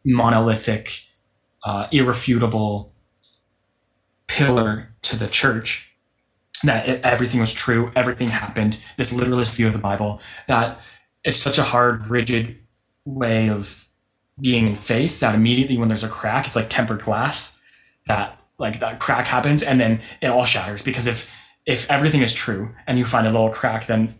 [0.05, 1.03] monolithic,
[1.63, 2.93] uh, irrefutable
[4.27, 5.91] pillar to the church
[6.63, 10.79] that it, everything was true, everything happened, this literalist view of the Bible, that
[11.23, 12.57] it's such a hard, rigid
[13.05, 13.87] way of
[14.39, 17.61] being in faith that immediately when there's a crack, it's like tempered glass,
[18.07, 20.81] that like that crack happens and then it all shatters.
[20.81, 21.29] Because if
[21.65, 24.13] if everything is true and you find a little crack, then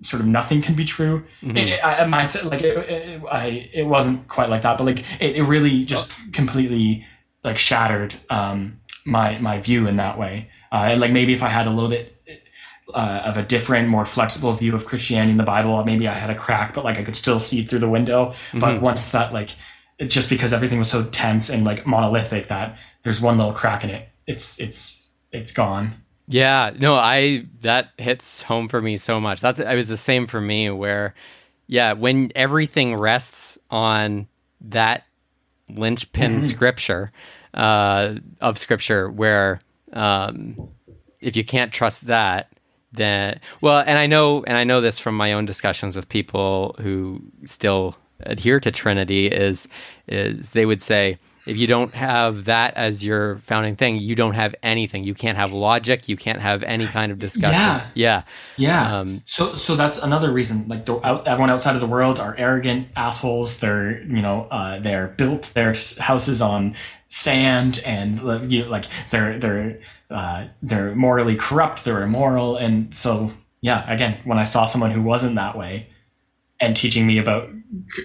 [0.00, 1.24] sort of nothing can be true.
[1.42, 1.56] Mm-hmm.
[1.56, 5.00] It, I, might say like it, it, I, it wasn't quite like that, but like
[5.20, 7.04] it, it really just completely
[7.42, 10.50] like shattered um, my my view in that way.
[10.72, 12.14] Uh, and like maybe if I had a little bit
[12.92, 16.30] uh, of a different, more flexible view of Christianity in the Bible, maybe I had
[16.30, 18.26] a crack, but like I could still see through the window.
[18.26, 18.58] Mm-hmm.
[18.58, 19.50] But once that like,
[20.00, 23.90] just because everything was so tense and like monolithic that there's one little crack in
[23.90, 25.94] it, it's it's it's gone.
[26.26, 29.40] Yeah, no, I that hits home for me so much.
[29.40, 31.14] That's it was the same for me where
[31.66, 34.26] yeah, when everything rests on
[34.60, 35.04] that
[35.68, 36.40] linchpin mm-hmm.
[36.40, 37.12] scripture,
[37.54, 39.60] uh, of scripture where
[39.92, 40.68] um,
[41.20, 42.52] if you can't trust that,
[42.92, 46.76] then well, and I know, and I know this from my own discussions with people
[46.80, 49.68] who still adhere to Trinity is
[50.06, 54.34] is they would say, if you don't have that as your founding thing, you don't
[54.34, 55.04] have anything.
[55.04, 56.08] You can't have logic.
[56.08, 57.52] You can't have any kind of discussion.
[57.52, 57.86] Yeah.
[57.94, 58.22] Yeah.
[58.56, 58.98] Yeah.
[59.00, 60.68] Um, So, so that's another reason.
[60.68, 63.60] Like, the, out, everyone outside of the world are arrogant assholes.
[63.60, 66.76] They're, you know, uh, they're built their houses on
[67.14, 71.84] sand, and you, like they're they're uh, they're morally corrupt.
[71.84, 73.90] They're immoral, and so yeah.
[73.92, 75.88] Again, when I saw someone who wasn't that way,
[76.60, 77.48] and teaching me about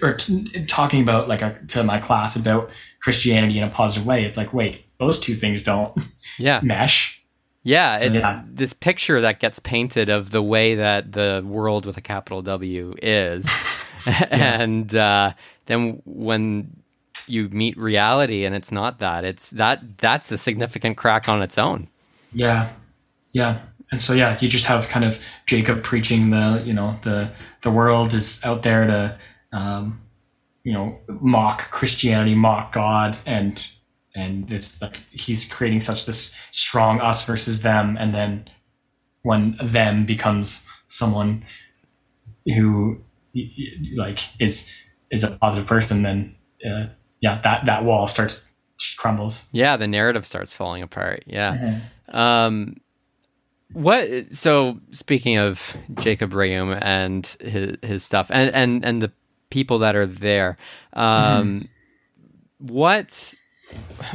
[0.00, 2.70] or t- talking about like a, to my class about
[3.02, 5.96] Christianity in a positive way, it's like, wait, those two things don't
[6.38, 6.60] yeah.
[6.62, 7.24] mesh.
[7.62, 7.96] Yeah.
[7.96, 8.42] So, it's yeah.
[8.46, 12.94] this picture that gets painted of the way that the world with a capital W
[13.02, 13.48] is.
[14.30, 15.32] and uh,
[15.66, 16.79] then when
[17.28, 21.58] you meet reality and it's not that, it's that that's a significant crack on its
[21.58, 21.88] own.
[22.32, 22.70] Yeah,
[23.32, 27.30] yeah, and so yeah, you just have kind of Jacob preaching the you know the
[27.62, 29.18] the world is out there to
[29.52, 30.00] um,
[30.64, 33.66] you know mock Christianity, mock God, and
[34.14, 38.48] and it's like he's creating such this strong us versus them, and then
[39.22, 41.44] when them becomes someone
[42.54, 43.00] who
[43.96, 44.72] like is
[45.10, 46.86] is a positive person, then uh,
[47.20, 48.50] yeah, that that wall starts
[48.96, 49.48] crumbles.
[49.52, 51.24] Yeah, the narrative starts falling apart.
[51.26, 51.80] Yeah.
[52.08, 52.76] Um,
[53.72, 54.32] what?
[54.32, 59.12] So speaking of Jacob Reaume and his his stuff, and and and the
[59.50, 60.56] people that are there,
[60.94, 61.68] um,
[62.58, 63.34] what?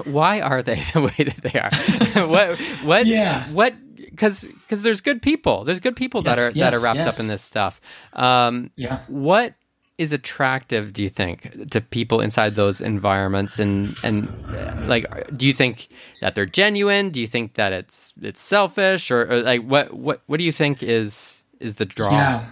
[0.03, 2.27] Why are they the way that they are?
[2.27, 2.59] what?
[2.83, 3.05] What?
[3.05, 3.47] Yeah.
[3.51, 3.75] What?
[3.95, 5.63] Because because there's good people.
[5.63, 7.15] There's good people that Yes, are that are wrapped yes.
[7.15, 7.79] up in this stuff.
[8.13, 8.99] Um, Yeah.
[9.07, 9.53] what
[9.97, 15.05] is attractive do you think to people inside those environments and and uh, like
[15.37, 15.87] do you think
[16.21, 20.21] that they're genuine do you think that it's it's selfish or, or like what what
[20.27, 22.45] what do you think is is the draw Yeah,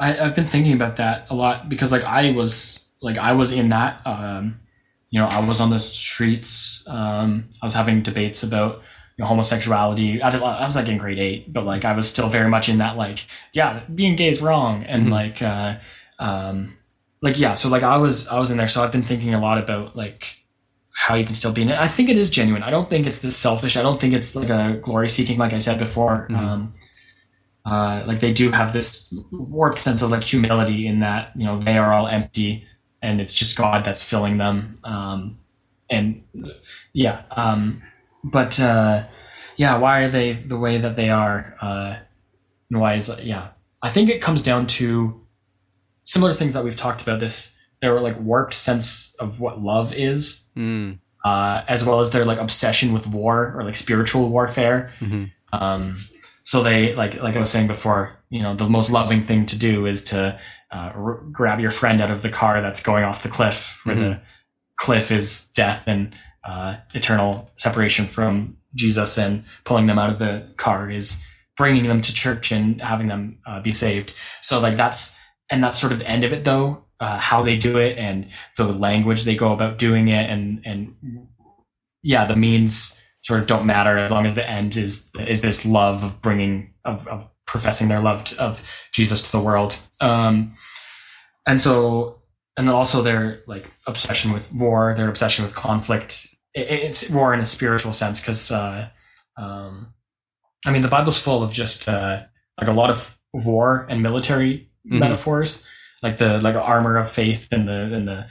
[0.00, 3.52] I, I've been thinking about that a lot because like I was like I was
[3.52, 4.00] in that.
[4.06, 4.60] Um,
[5.12, 6.84] you know, I was on the streets.
[6.88, 8.76] Um, I was having debates about
[9.16, 10.22] you know, homosexuality.
[10.22, 12.68] I, did- I was like in grade eight, but like I was still very much
[12.68, 15.10] in that like yeah, being gay is wrong, and Mhm.
[15.10, 15.76] like uh,
[16.20, 16.76] um,
[17.22, 17.54] like yeah.
[17.54, 18.68] So like I was I was in there.
[18.68, 20.36] So I've been thinking a lot about like
[20.92, 21.78] how you can still be in it.
[21.78, 22.62] I think it is genuine.
[22.62, 23.76] I don't think it's this selfish.
[23.76, 26.28] I don't think it's like a glory seeking, like I said before.
[26.30, 26.36] Mhm.
[26.36, 26.74] Um,
[27.66, 31.62] uh, like they do have this warped sense of like humility in that you know
[31.62, 32.64] they are all empty
[33.02, 34.74] and it's just God that's filling them.
[34.84, 35.38] Um,
[35.88, 36.22] and
[36.92, 37.82] yeah, um,
[38.22, 39.04] but uh,
[39.56, 41.56] yeah, why are they the way that they are?
[41.60, 41.96] Uh,
[42.70, 43.48] and why is yeah?
[43.82, 45.20] I think it comes down to
[46.10, 47.20] similar things that we've talked about.
[47.20, 52.24] This their like warped sense of what love is, mm, uh, as well as their
[52.24, 54.92] like obsession with war or like spiritual warfare.
[55.00, 55.30] mhm.
[55.52, 55.96] Um,
[56.42, 59.58] so they like like I was saying before, you know, the most loving thing to
[59.58, 60.38] do is to
[60.72, 63.96] uh, r- grab your friend out of the car that's going off the cliff, where
[63.96, 64.20] the
[64.76, 70.46] cliff is death and uh, eternal separation from Jesus, and pulling them out of the
[70.56, 71.24] car is
[71.56, 74.14] bringing them to church and having them uh, be saved.
[74.40, 75.14] So like that's
[75.50, 76.84] and that's sort of the end of it, though.
[77.00, 80.94] Uh, how they do it and the language they go about doing it, and and
[82.02, 85.64] yeah, the means sort of don't matter as long as the end is is this
[85.64, 89.78] love of bringing of, of professing their love to, of Jesus to the world.
[90.00, 90.56] Um,
[91.46, 92.20] and so
[92.56, 96.28] and also their like obsession with war, their obsession with conflict.
[96.54, 98.88] It, it's war in a spiritual sense because uh,
[99.36, 99.94] um,
[100.66, 102.22] I mean the Bible's full of just uh,
[102.60, 104.98] like a lot of war and military Mhm.
[105.00, 105.64] metaphors,
[106.02, 108.26] like the like armor of faith and the and the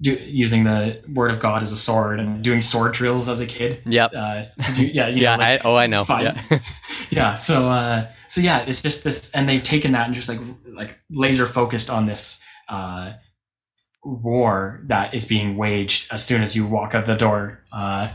[0.00, 3.46] do, using the word of God as a sword and doing sword drills as a
[3.46, 3.82] kid.
[3.86, 6.42] yep Uh, do, yeah, you yeah know, like, I, oh i know yeah
[7.10, 7.34] yeah.
[7.36, 10.40] So, uh, so yeah, it's just this, and they've taken that and just like
[10.74, 13.12] like laser focused on this uh,
[14.04, 18.08] war that is being waged as soon as you walk out the door uh,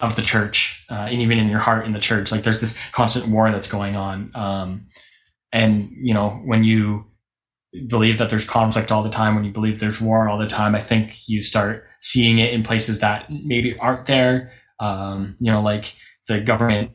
[0.00, 2.30] of the church, uh, and even in your heart in the church.
[2.32, 4.86] Like there's this constant war that's going on, um,
[5.52, 7.06] and you know when you
[7.88, 10.74] believe that there's conflict all the time, when you believe there's war all the time,
[10.74, 14.52] I think you start seeing it in places that maybe aren't there.
[14.80, 15.94] Um, you know, like
[16.28, 16.92] the government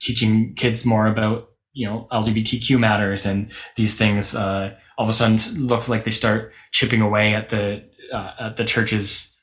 [0.00, 5.12] teaching kids more about you know LGBTQ matters and these things uh, all of a
[5.12, 9.40] sudden look like they start chipping away at the uh, at the church's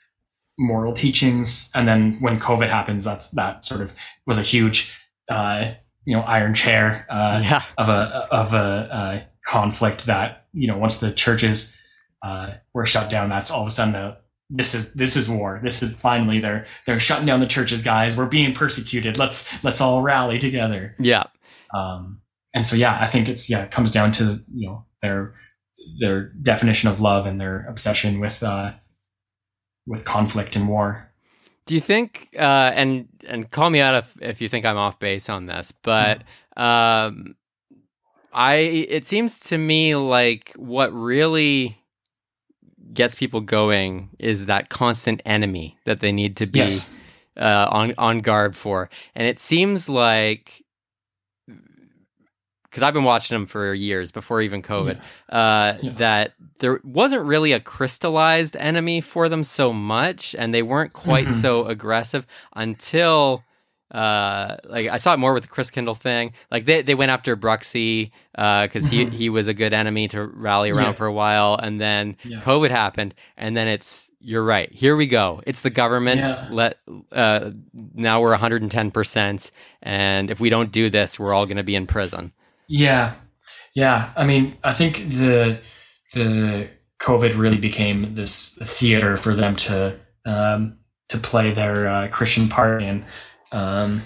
[0.57, 3.95] moral teachings and then when COVID happens that's that sort of
[4.27, 4.95] was a huge
[5.29, 5.71] uh,
[6.05, 10.77] you know iron chair uh, yeah of a of a uh, conflict that you know
[10.77, 11.77] once the churches
[12.23, 14.17] uh, were shut down that's all of a sudden the
[14.51, 15.61] this is this is war.
[15.63, 18.17] This is finally they're they're shutting down the churches guys.
[18.17, 19.19] We're being persecuted.
[19.19, 20.95] Let's let's all rally together.
[20.97, 21.25] Yeah.
[21.71, 22.21] Um
[22.55, 25.35] and so yeah i think it's yeah it comes down to you know their
[25.99, 28.71] their definition of love and their obsession with uh
[29.89, 31.11] with conflict and war.
[31.65, 34.99] Do you think, uh, and and call me out if if you think I'm off
[34.99, 36.23] base on this, but
[36.55, 37.35] um,
[38.31, 41.77] I it seems to me like what really
[42.93, 46.95] gets people going is that constant enemy that they need to be Yes.
[47.37, 50.63] uh, on on guard for, and it seems like
[52.63, 54.99] because I've been watching them for years before even COVID,
[55.29, 55.91] uh, Yeah.
[55.93, 61.27] that there wasn't really a crystallized enemy for them so much, and they weren't quite
[61.29, 61.33] Mhm.
[61.33, 63.43] so aggressive until.
[63.91, 66.33] Uh, like I saw it more with the Christkindl thing.
[66.51, 69.13] Like they, they went after Bruxy because he Mhm.
[69.13, 70.91] he was a good enemy to rally around Yeah.
[70.93, 72.39] for a while, and then Yeah.
[72.41, 74.71] COVID happened, and then it's you're right.
[74.71, 75.41] Here we go.
[75.47, 76.19] It's the government.
[76.19, 76.47] Yeah.
[76.51, 76.77] Let
[77.11, 77.51] uh,
[77.95, 79.49] now we're 110 percent,
[79.81, 82.29] and if we don't do this, we're all going to be in prison.
[82.67, 83.13] Yeah,
[83.73, 84.09] yeah.
[84.15, 85.59] I mean, I think the
[86.13, 86.69] the
[87.01, 90.77] COVID really became this theater for them to um,
[91.07, 93.03] to play their uh, Christian part in,
[93.51, 94.03] um,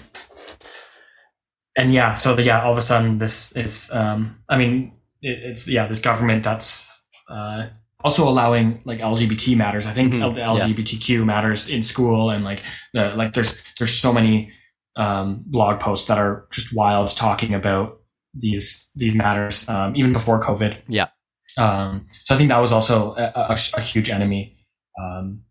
[1.76, 2.14] and yeah.
[2.14, 3.92] So the, yeah, all of a sudden, this it's.
[3.92, 4.92] Um, I mean,
[5.22, 7.66] it, it's yeah, this government that's uh,
[8.02, 9.86] also allowing like LGBT matters.
[9.86, 14.12] I think Mhm, L- LGBTQ matters in school, and like the like there's there's so
[14.12, 14.52] many
[14.96, 18.00] um, blog posts that are just wild talking about
[18.34, 20.76] these these matters um, even before COVID.
[20.88, 21.08] Yeah.
[21.56, 24.56] Um, so I think that was also a, a, a huge enemy.
[25.00, 25.43] Um,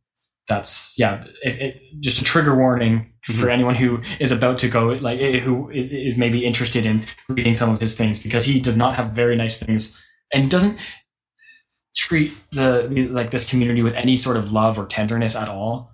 [0.47, 1.23] that's yeah.
[1.43, 5.39] It, it, just a trigger warning for anyone who is about to go like eh,
[5.39, 9.11] who is, maybe interested in reading some of his things because he does not have
[9.11, 10.01] very nice things
[10.33, 10.77] and doesn't
[11.95, 15.91] treat the, the like this community with any sort of love or tenderness at all.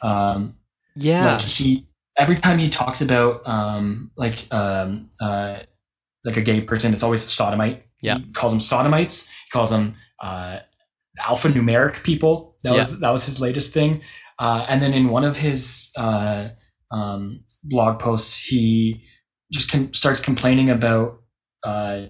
[0.00, 0.56] Um,
[0.96, 1.86] Yeah, like he
[2.16, 5.58] every time he talks about um like um uh
[6.24, 8.18] like a gay person it's always sodomite Yeah.
[8.18, 10.58] he calls them sodomites he calls them uh
[11.20, 12.56] alphanumeric people.
[12.62, 14.02] That was that was his latest thing.
[14.38, 16.48] Uh and then in one of his uh
[16.90, 19.02] um blog posts he
[19.52, 21.20] just com- starts complaining about
[21.62, 22.06] uh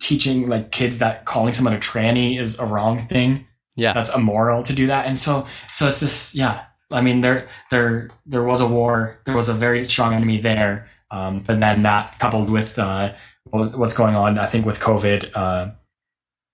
[0.00, 3.46] teaching like kids that calling someone a tranny is a wrong thing.
[3.76, 5.06] Yeah, that's immoral to do that.
[5.06, 6.64] And so so it's this yeah.
[6.90, 9.20] I mean there there there was a war.
[9.26, 10.88] There was a very strong enemy there.
[11.10, 13.12] Um, but then that coupled with uh,
[13.52, 15.36] what's going on i think with covid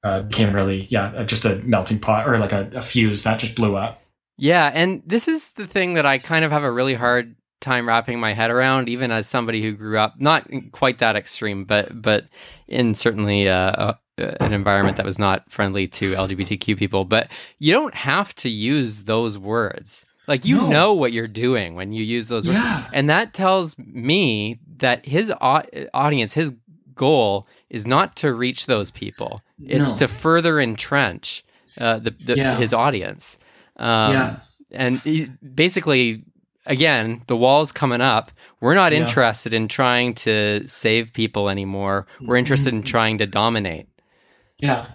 [0.05, 3.38] uh, uh, became really yeah just a melting pot or like a, a fuse that
[3.38, 4.03] just blew up
[4.40, 4.70] yeah.
[4.72, 8.20] And this is the thing that I kind of have a really hard time wrapping
[8.20, 12.26] my head around, even as somebody who grew up not quite that extreme, but but
[12.68, 17.05] in certainly uh, uh, an environment that was not friendly to LGBTQ people.
[17.05, 17.26] But
[17.59, 20.05] you don't have to use those words.
[20.28, 20.68] Like you No.
[20.68, 22.59] know what you're doing when you use those words.
[22.61, 26.53] yeah And that tells me that his au- audience, his
[26.94, 29.41] goal is not to reach those people.
[29.61, 29.97] It's No.
[29.99, 31.45] to further entrench
[31.81, 32.57] uh, the, the Yeah.
[32.57, 33.39] his audience.
[33.77, 34.37] Um, yeah
[34.73, 36.25] And he, basically,
[36.66, 38.33] again, the wall's coming up.
[38.61, 38.99] We're not Yeah.
[39.01, 42.07] interested in trying to save people anymore.
[42.21, 43.87] We're interested in trying to dominate.
[44.59, 44.87] Yeah.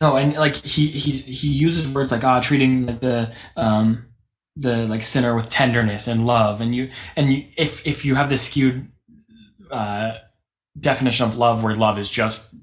[0.00, 4.06] No, and like he he he uses words like ah treating like the um
[4.54, 8.28] the like sinner with tenderness and love and you and you if if you have
[8.28, 8.86] this skewed
[9.72, 10.12] uh
[10.80, 12.54] definition of love where love is just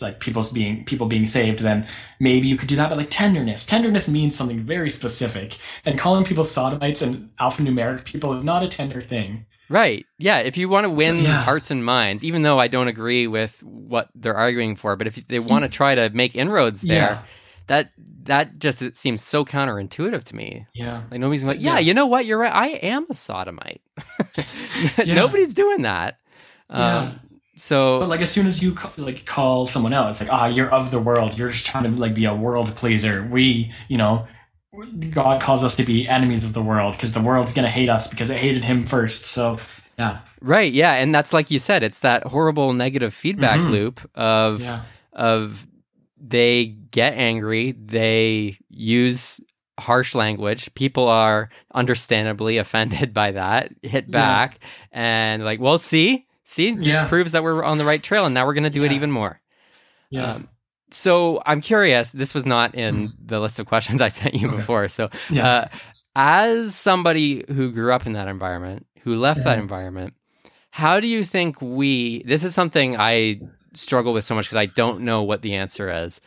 [0.00, 1.84] like people's being people being saved then
[2.20, 6.24] maybe you could do that but like tenderness tenderness means something very specific and calling
[6.24, 10.04] people sodomites and alphanumeric people is not a tender thing Right.
[10.18, 10.40] Yeah.
[10.40, 11.42] If you want to win yeah.
[11.42, 15.26] hearts and minds, even though I don't agree with what they're arguing for, but if
[15.26, 17.22] they want to try to make inroads there, Yeah.
[17.68, 17.90] that
[18.24, 20.66] that just it seems so counterintuitive to me.
[20.74, 21.80] yeah Like nobody's like, yeah, Yeah.
[21.80, 22.26] you know what?
[22.26, 22.52] You're right.
[22.54, 23.80] I am a sodomite.
[25.06, 26.18] Nobody's doing that.
[26.68, 26.96] Yeah.
[26.98, 27.20] Um,
[27.56, 30.70] so But like as soon as you ca- like call someone else, like ah, you're
[30.70, 31.38] of the world.
[31.38, 33.26] You're just trying to like be a world pleaser.
[33.30, 34.26] We, you know,
[35.10, 38.08] God calls us to be enemies of the world because the world's gonna hate us
[38.08, 39.24] because it hated Him first.
[39.24, 39.58] So
[39.98, 43.70] yeah, right, yeah, and that's like you said, it's that horrible negative feedback Mhm.
[43.70, 44.82] loop of yeah,
[45.12, 45.66] of
[46.20, 49.38] they get angry, they use
[49.78, 50.72] harsh language.
[50.74, 54.10] People are understandably offended by that, hit Yeah.
[54.12, 54.58] back,
[54.90, 57.08] and like, well, see, see, this Yeah.
[57.08, 59.10] proves that we're on the right trail, and now we're going to do it even
[59.10, 59.40] more.
[60.10, 60.48] yeah, Um,
[60.90, 62.12] so I'm curious.
[62.12, 64.52] This was not in the list of questions I sent you Mm.
[64.52, 64.56] Okay.
[64.58, 64.88] before.
[64.88, 65.68] So, yeah, uh,
[66.16, 69.62] as somebody who grew up in that environment, who left that Mhm.
[69.62, 70.14] environment,
[70.70, 72.22] how do you think we?
[72.24, 73.40] This is something I
[73.72, 76.20] struggle with so much because I don't know what the answer is.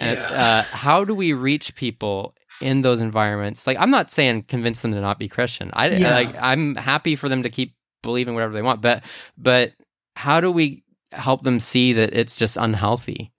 [0.00, 3.66] And, uh, how do we reach people in those environments?
[3.66, 5.70] Like, I'm not saying convince them to not be Christian.
[5.74, 6.14] I Yeah.
[6.14, 6.34] like.
[6.40, 9.02] I'm happy for them to keep believing whatever they want, but
[9.36, 9.72] but
[10.16, 10.82] how do we
[11.12, 13.32] help them see that it's just unhealthy?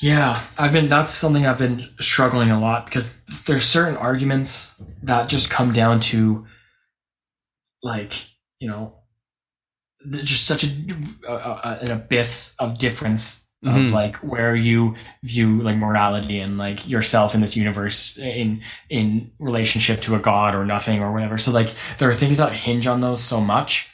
[0.00, 0.88] Yeah, I've been.
[0.88, 6.00] That's something I've been struggling a lot because there's certain arguments that just come down
[6.00, 6.46] to,
[7.82, 8.14] like
[8.60, 8.94] you know,
[10.10, 10.68] just such a,
[11.28, 13.92] a an abyss of difference of Mhm.
[13.92, 20.00] like where you view like morality and like yourself in this universe in in relationship
[20.02, 21.36] to a god or nothing or whatever.
[21.36, 23.90] So like there are things that hinge on those so much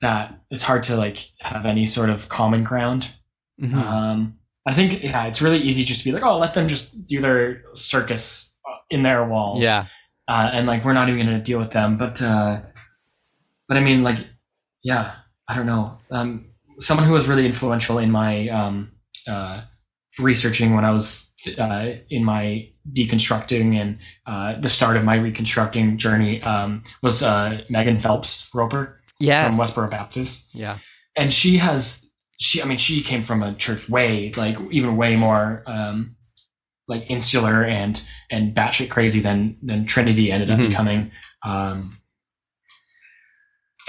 [0.00, 3.10] that it's hard to like have any sort of common ground.
[3.60, 3.74] Mhm.
[3.74, 7.06] Um, I think yeah, it's really easy just to be like, oh, let them just
[7.06, 9.84] do their circus in their walls, yeah.
[10.28, 11.96] uh, and like we're not even going to deal with them.
[11.96, 12.60] But uh,
[13.68, 14.18] but I mean, like,
[14.82, 15.12] yeah,
[15.48, 15.98] I don't know.
[16.10, 16.46] Um,
[16.80, 18.92] someone who was really influential in my um,
[19.28, 19.62] uh,
[20.18, 25.96] researching when I was uh, in my deconstructing and uh, the start of my reconstructing
[25.98, 29.54] journey um, was uh, Megan Phelps Roper Yes.
[29.54, 30.78] from Westboro Baptist Yeah.
[31.16, 32.06] and she has
[32.38, 36.16] she i mean she came from a church way like even way more um
[36.88, 40.68] like insular and and batshit crazy than than trinity ended up Mhm.
[40.68, 41.10] becoming
[41.44, 41.98] um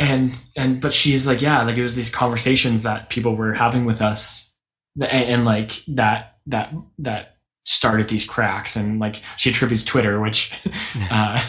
[0.02, 3.86] and and but she's like yeah like it was these conversations that people were having
[3.86, 4.56] with us
[4.96, 8.76] and, and like that that that started these cracks.
[8.76, 10.52] And like she attributes twitter which
[11.12, 11.40] uh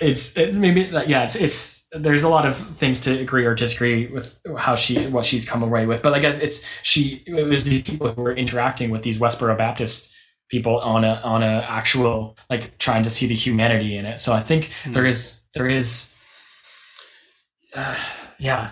[0.00, 4.06] it's it, maybe yeah it's it's there's a lot of things to agree or disagree
[4.06, 6.02] with how she what she's come away with.
[6.02, 10.12] But like it's she it was these people who were interacting with these westboro baptist
[10.48, 14.20] people on a on a actual like trying to see the humanity in it.
[14.20, 14.92] So i think Hmm.
[14.92, 16.11] there is there is
[17.74, 17.96] uh,
[18.38, 18.70] yeah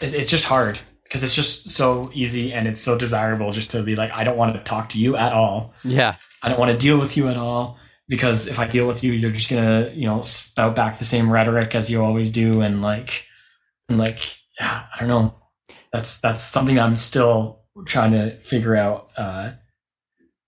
[0.00, 3.82] it, it's just hard because it's just so easy and it's so desirable just to
[3.82, 6.16] be like i don't want to talk to you at all Yeah.
[6.42, 7.78] I don't want to deal with you at all
[8.08, 11.28] because if I deal with you, you're just gonna, you know, spout back the same
[11.32, 13.24] rhetoric as you always do, and like,
[13.88, 14.20] and like,
[14.60, 15.34] yeah, I don't know.
[15.92, 19.10] That's that's something I'm still trying to figure out.
[19.16, 19.52] Uh,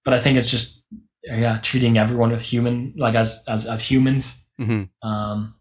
[0.05, 0.85] but I think it's just,
[1.25, 5.55] yeah, treating everyone with human, like as as as humans, hmm um,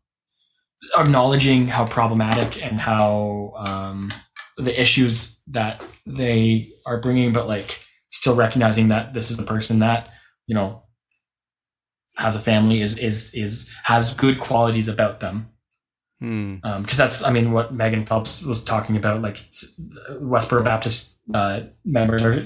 [0.97, 4.11] acknowledging how problematic and how um,
[4.57, 9.79] the issues that they are bringing, but like still recognizing that this is a person
[9.79, 10.09] that
[10.47, 10.83] you know
[12.17, 15.49] has a family is is is has good qualities about them
[16.19, 16.55] Hmm.
[16.81, 19.37] because that's I mean what Megan Phelps was talking about like
[20.19, 22.41] Westboro Baptist uh, members are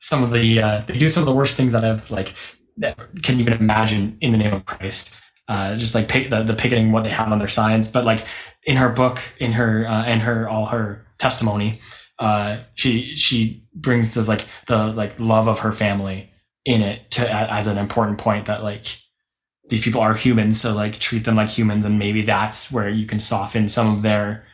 [0.00, 2.34] some of the uh, they do some of the worst things that I've like
[2.76, 6.54] that can even imagine in the name of Christ uh, just like pick, the, the
[6.54, 7.90] picketing what they have on their signs.
[7.90, 8.26] But like
[8.64, 11.80] in her book in her uh, in her all her testimony
[12.18, 16.30] uh, she she brings this like the like love of her family
[16.64, 18.98] in it to as an important point that like
[19.68, 23.06] these people are humans so like treat them like humans and maybe that's where you
[23.06, 24.46] can soften some of their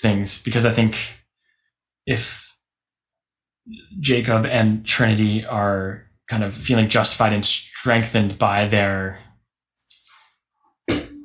[0.00, 0.42] things.
[0.42, 1.24] Because i think
[2.06, 2.56] if
[4.00, 9.18] jacob and trinity are kind of feeling justified and strengthened by their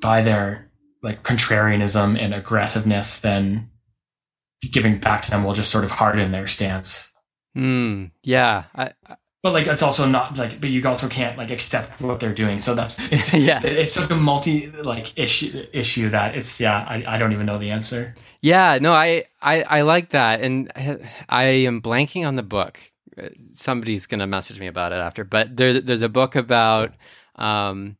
[0.03, 0.69] by their
[1.01, 3.69] like contrarianism and aggressiveness then
[4.71, 7.09] giving back to them will just sort of harden their stance
[7.55, 8.05] Hmm.
[8.23, 8.63] Yeah.
[8.75, 12.19] I, I- but like it's also not like but you also can't like accept what
[12.19, 13.61] they're doing so that's it's Yeah.
[13.63, 17.57] it's such a multi like issue issue that it's yeah I, I don't even know
[17.59, 18.13] the answer
[18.45, 18.77] yeah.
[18.81, 20.41] No, I, I, I like that.
[20.41, 20.69] And
[21.29, 22.77] I, am blanking on the book.
[23.53, 26.91] Somebody's going to message me about it after, but there, there's a book about,
[27.37, 27.95] um,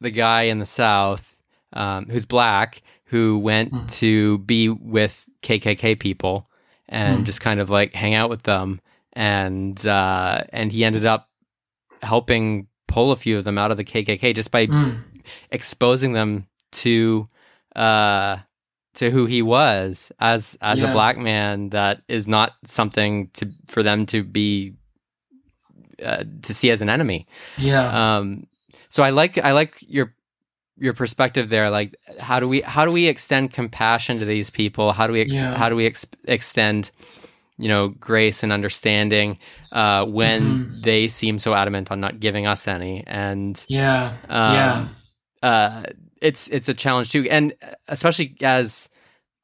[0.00, 1.35] the guy in the South,
[1.76, 3.88] um, who's black, who went Mm.
[4.00, 6.48] to be with KKK people
[6.88, 7.26] and Mm.
[7.26, 8.80] just kind of like hang out with them.
[9.12, 11.30] And, uh, and he ended up
[12.02, 15.02] helping pull a few of them out of the KKK just by Mm.
[15.50, 17.28] exposing them to
[17.74, 18.38] uh
[18.94, 23.82] to who he was as as a black man that is not something to for
[23.82, 24.72] them to be
[26.02, 27.26] uh, to see as an enemy
[27.58, 28.46] yeah um
[28.88, 30.14] so i like i like your
[30.78, 34.92] your perspective there like how do we how do we extend compassion to these people?
[34.92, 35.54] How do we ex- Yeah.
[35.56, 36.90] how do we ex- extend
[37.58, 39.38] you know grace and understanding
[39.72, 40.82] uh when Mhm.
[40.82, 43.02] they seem so adamant on not giving us any?
[43.06, 44.12] And yeah.
[44.28, 44.88] um, yeah.
[45.42, 45.82] uh,
[46.20, 47.54] it's it's a challenge too, and
[47.88, 48.88] especially as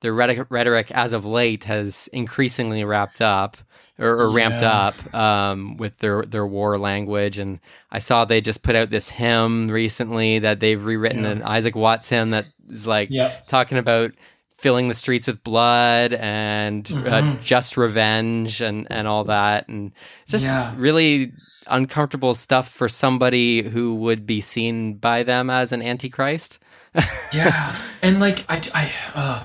[0.00, 3.56] the rhetoric, rhetoric as of late has increasingly wrapped up
[3.98, 4.70] or, or ramped Yeah.
[4.88, 7.38] up um, with their their war language.
[7.38, 11.30] And I saw they just put out this hymn recently that they've rewritten Yeah.
[11.30, 14.12] an Isaac Watts hymn that is like yeah talking about
[14.56, 17.42] filling the streets with blood and uh, Mhm.
[17.42, 20.72] just revenge and and all that and it's just Yeah.
[20.76, 21.32] really
[21.66, 26.58] uncomfortable stuff for somebody who would be seen by them as an antichrist
[27.32, 29.44] yeah and like i i uh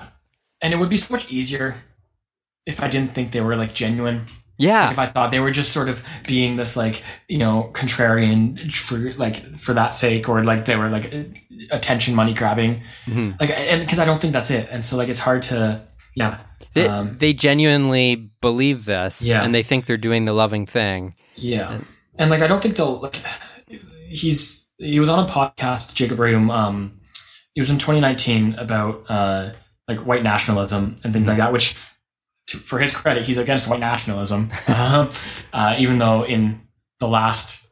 [0.60, 1.76] and it would be so much easier
[2.70, 4.18] if i didn't think they were like genuine.
[4.60, 4.82] Yeah.
[4.86, 5.96] Like if I thought they were just sort of
[6.26, 6.96] being this like
[7.28, 11.06] you know contrarian for like for that sake, or like they were like
[11.70, 15.08] attention money grabbing, hmm like and because I don't think that's it, and so like
[15.14, 15.80] it's hard to
[16.16, 16.32] yeah.
[16.74, 19.42] They, Um, they genuinely believe this, Yeah.
[19.44, 21.14] and they think they're doing the loving thing.
[21.36, 21.80] yeah,
[22.18, 23.22] and like I don't think they'll like
[24.08, 27.00] he's he was on a podcast Jacob Reaume um
[27.54, 29.50] he was in 2019 about uh
[29.88, 31.74] like white nationalism and things like that, which
[32.48, 35.10] to, for his credit he's against white nationalism, um,
[35.52, 36.60] uh, even though in
[37.00, 37.68] the last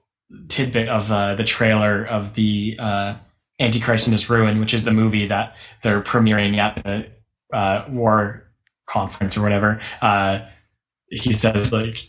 [0.48, 3.16] tidbit of uh, the trailer of the uh,
[3.60, 7.10] Antichrist in His Ruin, which is the movie that they're premiering at the
[7.56, 8.50] uh, war
[8.86, 9.80] conference or whatever.
[11.08, 12.08] He says like,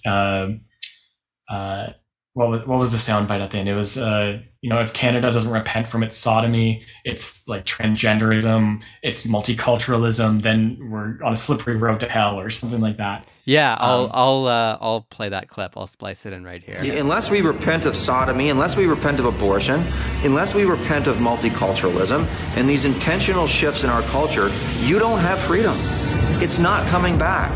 [2.37, 3.67] what was what was the soundbite at the end?
[3.67, 8.83] It was uh, you know if Canada doesn't repent from its sodomy, it's like transgenderism,
[9.01, 13.27] it's multiculturalism, then we're on a slippery road to hell or something like that.
[13.45, 15.75] Yeah, I'll Um, I'll uh, I'll play that clip.
[15.75, 16.77] I'll splice it in right here.
[16.99, 19.83] Unless we repent of sodomy, unless we repent of abortion,
[20.23, 22.23] unless we repent of multiculturalism
[22.55, 25.73] and these intentional shifts in our culture, you don't have freedom.
[26.39, 27.49] It's not coming back.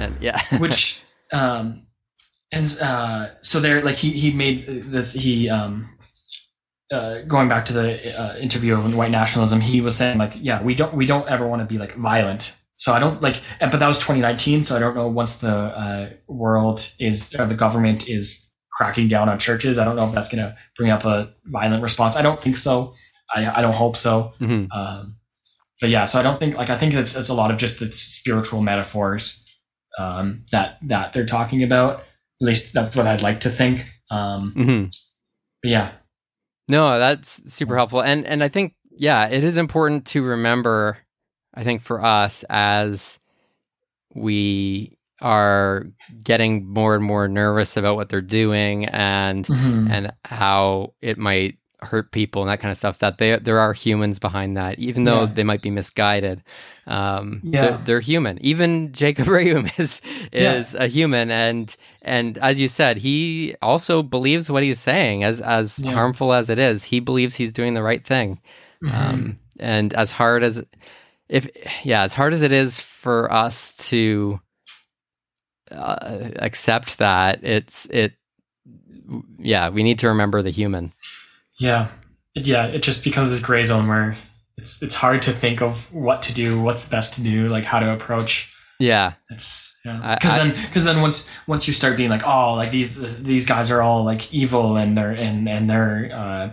[0.00, 1.02] And yeah, which
[1.32, 1.82] um
[2.54, 5.94] and uh so there like he he made this he um
[6.92, 10.62] uh, going back to the uh, interview on white nationalism, he was saying like, yeah,
[10.62, 12.54] we don't we don't ever want to be like violent.
[12.74, 14.64] So I don't like, and, but that was 2019.
[14.64, 19.28] So I don't know once the uh, world is or the government is cracking down
[19.28, 19.78] on churches.
[19.78, 22.16] I don't know if that's going to bring up a violent response.
[22.16, 22.94] I don't think so.
[23.34, 24.34] I, I don't hope so.
[24.40, 24.68] Mhm.
[24.72, 25.16] Um,
[25.80, 27.78] but yeah, so I don't think like I think it's it's a lot of just
[27.78, 29.44] the spiritual metaphors
[29.98, 32.04] um, that that they're talking about.
[32.42, 33.84] At least that's what I'd like to think.
[34.10, 34.90] Um, Mhm.
[35.62, 35.92] but yeah,
[36.68, 38.02] No, that's super helpful.
[38.02, 40.98] And and I think yeah, it is important to remember
[41.54, 43.20] I think for us as
[44.14, 45.86] we are
[46.22, 49.90] getting more and more nervous about what they're doing and Mhm.
[49.90, 53.72] and how it might hurt people and that kind of stuff that they there are
[53.72, 55.32] humans behind that even though Yeah.
[55.34, 56.42] they might be misguided
[56.86, 57.60] um Yeah.
[57.70, 60.00] they're, they're human even jacob Reaume is
[60.32, 60.54] Yeah.
[60.54, 65.40] is a human and and as you said he also believes what he's saying as
[65.40, 65.92] as Yeah.
[65.92, 68.40] harmful as it is he believes he's doing the right thing
[68.82, 68.94] Mhm.
[68.94, 70.62] um and as hard as
[71.28, 71.48] if
[71.84, 74.40] yeah as hard as it is for us to
[75.70, 78.12] uh, accept that it's it
[79.38, 80.92] yeah we need to remember the human
[81.58, 81.88] yeah,
[82.34, 82.66] yeah.
[82.66, 84.16] It just becomes this gray zone where
[84.56, 87.78] it's it's hard to think of what to do, what's best to do, like how
[87.80, 88.52] to approach.
[88.80, 92.70] yeah It's yeah, because then because then once once you start being like, oh, like
[92.70, 96.50] these these guys are all like evil and they're and and they're uh,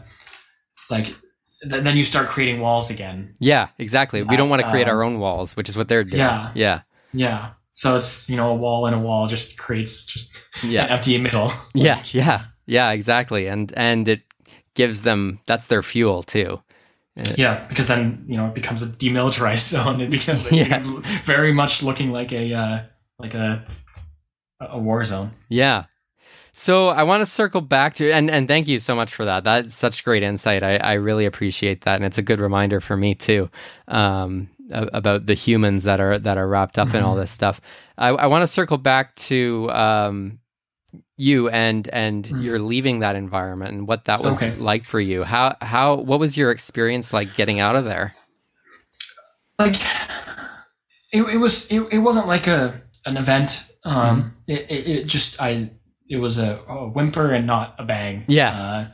[0.89, 3.35] like th- then you start creating walls again.
[3.39, 6.03] yeah exactly we don't want to create Um, our own walls which is what they're
[6.03, 6.51] doing yeah.
[6.55, 6.81] yeah
[7.13, 7.51] Yeah.
[7.73, 10.29] So it's you know a wall and a wall just creates just
[10.63, 11.51] yeah an empty middle.
[11.73, 14.23] yeah yeah yeah exactly and and it
[14.75, 16.61] gives them that's their fuel too
[17.37, 19.99] Yeah, because then you know it becomes a demilitarized zone.
[20.01, 20.63] It becomes, it Yeah.
[20.79, 22.79] becomes very much looking like a uh,
[23.19, 23.65] like a
[24.59, 25.31] a war zone.
[25.49, 25.85] Yeah.
[26.53, 29.43] So I want to circle back to and and thank you so much for that.
[29.43, 30.63] That's such great insight.
[30.63, 33.49] I, I really appreciate that, and it's a good reminder for me too
[33.87, 37.61] um, about the humans that are that are wrapped up in all this stuff.
[37.97, 40.39] I, I want to circle back to um,
[41.17, 42.43] you and and Mm.
[42.43, 44.55] you're leaving that environment and what that was Okay.
[44.55, 45.23] like for you.
[45.23, 48.15] How how what was your experience like getting out of there?
[49.59, 49.75] Like
[51.13, 53.67] it, it was it, it wasn't like a an event.
[53.83, 55.71] Um, it, it, it just I
[56.09, 58.25] it was a, a whimper and not a bang.
[58.27, 58.51] Yeah.
[58.55, 58.87] Uh,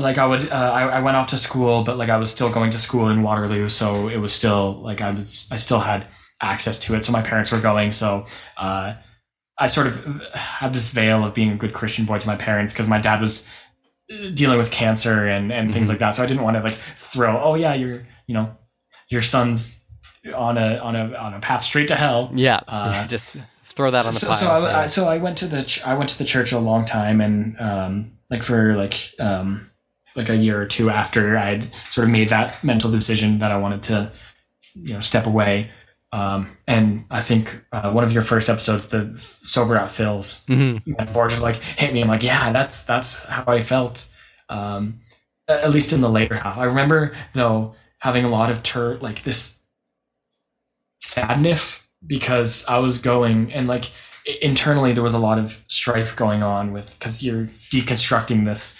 [0.00, 2.48] like I would, uh, I, I went off to school, but like I was still
[2.52, 6.06] going to school in Waterloo, so it was still like I was, I still had
[6.40, 7.04] access to it.
[7.04, 8.26] So my parents were going, so
[8.56, 8.94] uh,
[9.60, 9.94] I sort of
[10.34, 13.20] had this veil of being a good Christian boy to my parents because my dad
[13.20, 13.46] was
[14.34, 15.90] dealing with cancer and and things Mhm.
[15.90, 16.16] like that.
[16.16, 16.72] So I didn't want to like
[17.12, 18.56] throw, oh yeah, your you know,
[19.08, 19.80] your son's
[20.34, 22.30] on a on a on a path straight to hell.
[22.34, 24.36] Yeah, Uh, just throw that on the so, pile.
[24.36, 24.82] so I.
[24.82, 27.20] I so I went to the ch- I went to the church a long time
[27.20, 29.70] and um like for like um
[30.16, 33.58] like a year or two after I'd sort of made that mental decision that I
[33.58, 34.10] wanted to
[34.74, 35.70] you know step away
[36.12, 40.82] um and I think uh, one of your first episodes the sober out Phil's Mhm.
[40.98, 44.08] and Borge just like hit me I'm like yeah that's that's how I felt
[44.48, 45.00] um
[45.48, 49.22] at least in the later half I remember though having a lot of tur like
[49.22, 49.62] this
[51.00, 53.90] sadness because I was going and like
[54.42, 58.78] internally there was a lot of strife going on with because you're deconstructing this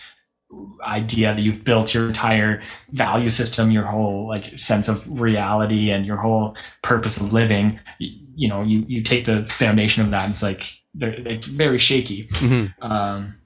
[0.85, 6.05] idea that you've built your entire value system, your whole like sense of reality and
[6.05, 10.25] your whole purpose of living, you, you know, you, you take the foundation of that
[10.25, 12.27] and it's like, it's very shaky.
[12.29, 12.83] Mm-hmm.
[12.83, 13.37] Um,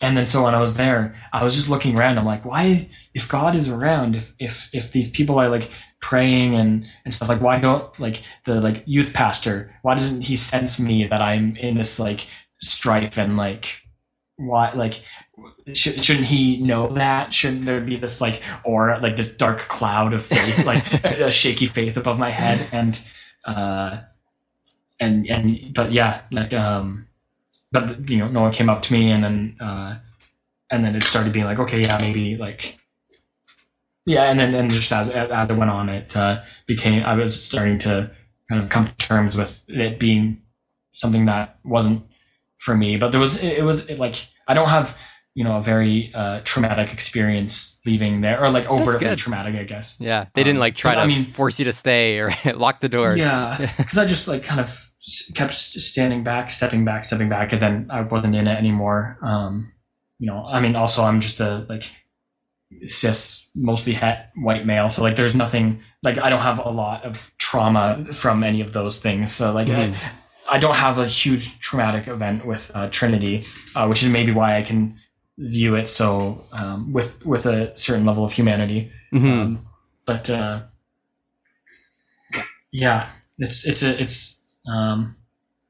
[0.00, 2.18] and then so when I was there, I was just looking around.
[2.18, 5.70] I'm like, why, if God is around, if, if, if these people are like
[6.00, 10.36] praying and, and stuff, like, why don't like the like youth pastor, why doesn't he
[10.36, 12.28] sense me that I'm in this like
[12.60, 13.82] strife and like,
[14.36, 15.02] why, like,
[15.72, 17.32] sh- shouldn't he know that?
[17.32, 21.66] Shouldn't there be this like, aura, like this dark cloud of faith, like a shaky
[21.66, 22.66] faith above my head?
[22.72, 23.02] And,
[23.44, 23.98] uh,
[24.98, 27.06] and, and, but yeah, like, um,
[27.72, 29.98] but you know, no one came up to me, and then uh,
[30.70, 32.78] and then it started being like, okay, yeah, maybe like,
[34.04, 37.40] yeah, and then and just as as it went on, it uh, became I was
[37.42, 38.10] starting to
[38.48, 40.40] kind of come to terms with it being
[40.92, 42.06] something that wasn't
[42.58, 42.96] for me.
[42.96, 44.96] But there was it, was it, like I don't have
[45.36, 47.54] you know a very uh, traumatic experience
[47.86, 49.96] leaving there, or like overtly traumatic, I guess.
[50.00, 52.28] Yeah, they didn't Um, like try 'cause, to I mean- force you to stay or
[52.64, 53.20] lock the doors.
[53.20, 54.68] Yeah, because I just like kind of
[55.34, 59.18] kept standing back, stepping back, stepping back, and then I wasn't in it anymore.
[59.22, 59.72] Um,
[60.18, 61.84] you know, I mean, also I'm just a like
[62.84, 67.04] cis, mostly het white male, so like there's nothing like I don't have a lot
[67.04, 69.32] of trauma from any of those things.
[69.34, 69.94] So like Mhm.
[70.48, 74.32] I, I don't have a huge traumatic event with uh, Trinity, uh, which is maybe
[74.32, 74.94] why I can
[75.38, 78.90] view it so um, with with a certain level of humanity.
[79.12, 79.40] Mhm.
[79.40, 79.66] Um,
[80.04, 80.62] but uh,
[82.72, 83.08] yeah,
[83.38, 85.16] it's it's a it's um,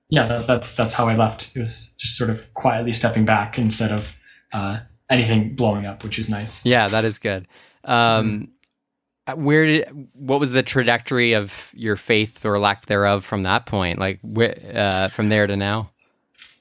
[0.08, 1.56] yeah that, that's that's how I left.
[1.56, 4.16] It was just sort of quietly stepping back instead of
[4.52, 6.64] uh, anything blowing up, which is nice.
[6.64, 7.46] Yeah, that is good.
[7.84, 8.48] Um,
[9.34, 13.98] Where did what was the trajectory of your faith or lack thereof from that point?
[13.98, 14.20] Like
[14.72, 15.90] uh, from there to now?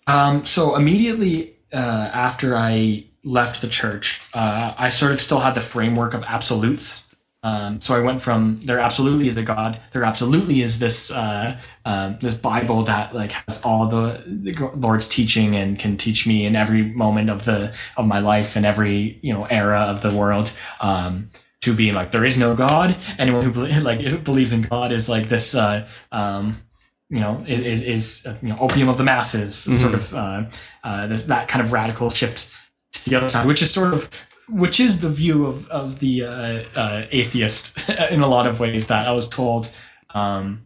[0.07, 5.55] Um, so immediately uh, after I left the church, uh, I sort of still had
[5.55, 7.15] the framework of absolutes.
[7.43, 11.59] Um, so I went from there absolutely is a God, there absolutely is this uh,
[11.85, 16.45] um, this Bible that like has all the, the Lord's teaching and can teach me
[16.47, 20.11] in every moment of the of my life and every you know era of the
[20.11, 20.57] world.
[20.81, 21.29] Um,
[21.61, 22.97] to being like there is no God.
[23.19, 25.53] Anyone who like believes in God is like this.
[25.53, 26.64] Uh, um,
[27.09, 30.43] you know, is, is you know opium of the masses, sort of uh,
[30.83, 32.51] uh, that kind of radical shift
[32.93, 34.09] to the other side, which is sort of
[34.49, 38.87] which is the view of of the uh, uh, atheist in a lot of ways
[38.87, 39.71] that I was told.
[40.13, 40.65] Um,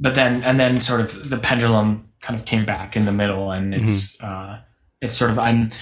[0.00, 3.50] but then and then sort of the pendulum kind of came back in the middle,
[3.50, 4.60] and it's uh,
[5.00, 5.72] it's sort of I'm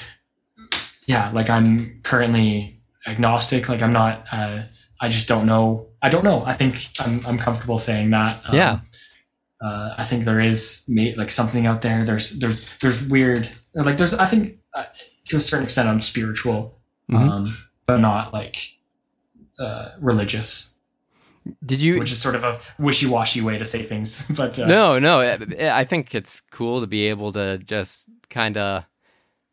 [1.06, 4.24] yeah like I'm currently agnostic, like I'm not.
[4.30, 4.62] Uh,
[5.00, 5.88] I just don't know.
[6.00, 6.44] I don't know.
[6.46, 8.40] I think I'm I'm comfortable saying that.
[8.46, 8.80] Um, Yeah.
[9.62, 10.84] Uh, I think there is
[11.16, 12.04] like something out there.
[12.04, 14.84] There's there's there's weird like there's I think uh,
[15.28, 16.78] to a certain extent I'm spiritual,
[17.10, 17.30] Mhm.
[17.30, 17.56] um,
[17.86, 18.56] but not like
[19.58, 20.74] uh, religious,
[21.64, 21.98] Did you?
[21.98, 24.24] which is sort of a wishy washy way to say things.
[24.36, 25.20] But uh, no, no.
[25.20, 28.84] I think it's cool to be able to just kind of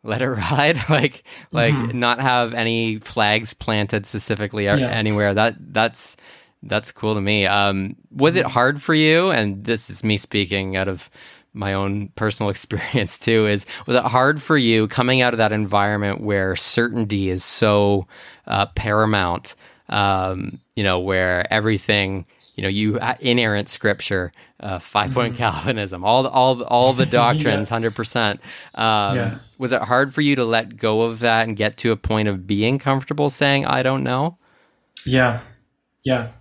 [0.03, 1.93] let it ride, like like Mhm.
[1.93, 4.77] not have any flags planted specifically Yeah.
[4.77, 5.33] anywhere.
[5.33, 6.15] That that's
[6.63, 7.45] that's cool to me.
[7.45, 8.45] Um, was Mm-hmm.
[8.47, 9.29] it hard for you?
[9.31, 11.09] And this is me speaking out of
[11.53, 13.47] my own personal experience too.
[13.47, 18.03] Is was it hard for you coming out of that environment where certainty is so
[18.47, 19.55] uh, paramount?
[19.89, 26.03] Um, you know, where everything you know, you uh, inerrant scripture, uh, five point Calvinism,
[26.03, 28.41] all the, all the- all the doctrines, hundred percent.
[28.75, 29.37] Um, Yeah.
[29.57, 32.27] Was it hard for you to let go of that and get to a point
[32.27, 34.37] of being comfortable saying, "I don't know"?
[35.05, 35.39] Yeah,
[36.05, 36.31] yeah.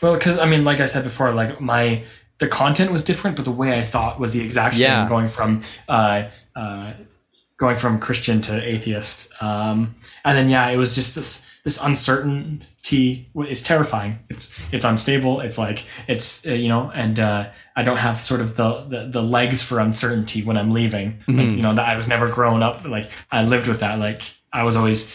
[0.00, 2.04] Well, because I mean, like I said before, like my
[2.38, 4.86] the content was different, but the way I thought was the exact same.
[4.88, 5.08] Yeah.
[5.08, 6.24] Going from uh,
[6.56, 6.92] uh,
[7.56, 13.28] going from Christian to atheist, um, and then yeah, it was just this this uncertainty.
[13.48, 14.18] is terrifying.
[14.28, 15.40] It's it's unstable.
[15.40, 19.08] It's like it's uh, you know, and uh, I don't have sort of the, the
[19.12, 21.18] the legs for uncertainty when I'm leaving.
[21.28, 21.56] Like, Mhm.
[21.56, 22.84] you know, that I was never grown up.
[22.84, 23.98] Like I lived with that.
[23.98, 24.22] Like
[24.52, 25.14] I was always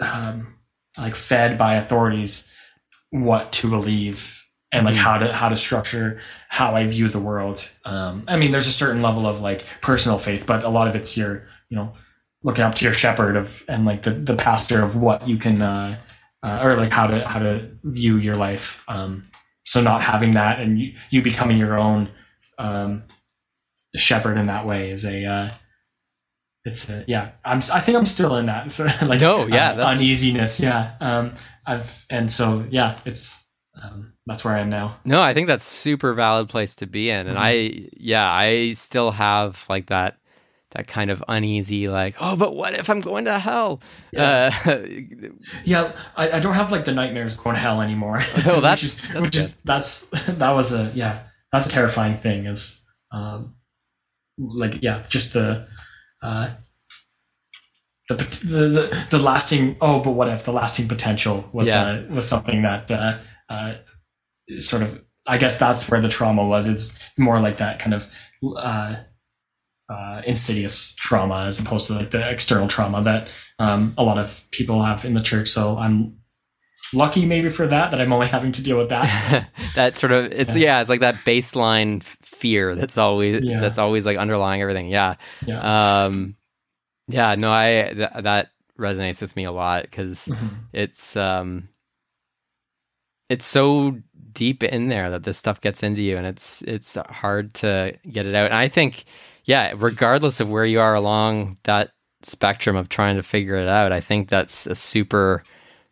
[0.00, 0.54] um,
[0.98, 2.50] like fed by authorities
[3.14, 4.42] what to believe
[4.72, 4.98] and like Mhm.
[5.06, 7.70] how to how to structure how I view the world.
[7.84, 10.96] Um, I mean, there's a certain level of like personal faith, but a lot of
[10.96, 11.92] it's your you know
[12.42, 15.62] looking up to your shepherd of and like the the pastor of what you can
[15.62, 15.96] uh,
[16.42, 18.82] uh, or like how to how to view your life.
[18.88, 19.30] Um,
[19.64, 22.08] so not having that and you, you becoming your own
[22.58, 23.04] um,
[23.96, 25.50] shepherd in that way is a uh,
[26.64, 29.72] it's a, yeah I'm I think I'm still in that sort of like No, yeah,
[29.72, 31.32] uneasiness yeah um
[31.66, 33.46] I've and so yeah it's
[33.82, 37.10] um, that's where I am now No, I think that's super valid place to be
[37.10, 37.40] in, and Mhm.
[37.40, 40.18] I yeah, I still have like that
[40.70, 43.80] that kind of uneasy, like, oh, but what if I'm going to hell?
[44.12, 44.50] Yeah.
[44.66, 44.78] Uh,
[45.64, 48.20] Yeah, I, I don't have like the nightmares of going to hell anymore.
[48.46, 50.00] Oh, that's- which is that's which is that's
[50.38, 51.20] that was a yeah
[51.52, 52.46] that's a terrifying thing.
[52.46, 53.54] Is um
[54.38, 55.66] like yeah just the
[56.22, 56.50] uh
[58.08, 61.84] the the the, the lasting oh but what if the lasting potential was Yeah.
[61.84, 63.12] uh, was something that uh,
[63.48, 63.74] uh
[64.60, 66.68] sort of I guess that's where the trauma was.
[66.68, 68.06] It's, more like that kind of
[68.56, 68.96] uh
[69.88, 73.28] uh, insidious trauma as opposed to like the external trauma that
[73.58, 75.48] um, a lot of people have in the church.
[75.48, 76.18] So I'm
[76.92, 79.48] lucky maybe for that that I'm only having to deal with that.
[79.74, 80.64] that sort of it's yeah.
[80.64, 80.80] Yeah.
[80.80, 83.60] it's like that baseline fear that's always Yeah.
[83.60, 84.88] that's always like underlying everything.
[84.88, 85.14] Yeah.
[85.46, 86.04] yeah.
[86.04, 86.36] Um,
[87.08, 87.34] yeah.
[87.34, 88.48] No, I th- that
[88.78, 90.50] resonates with me a lot because Mhm.
[90.72, 91.68] it's um
[93.28, 93.96] it's so
[94.32, 98.26] deep in there that this stuff gets into you and it's it's hard to get
[98.26, 99.04] it out and i think
[99.44, 101.92] yeah regardless of where you are along that
[102.22, 105.42] spectrum of trying to figure it out i think that's a super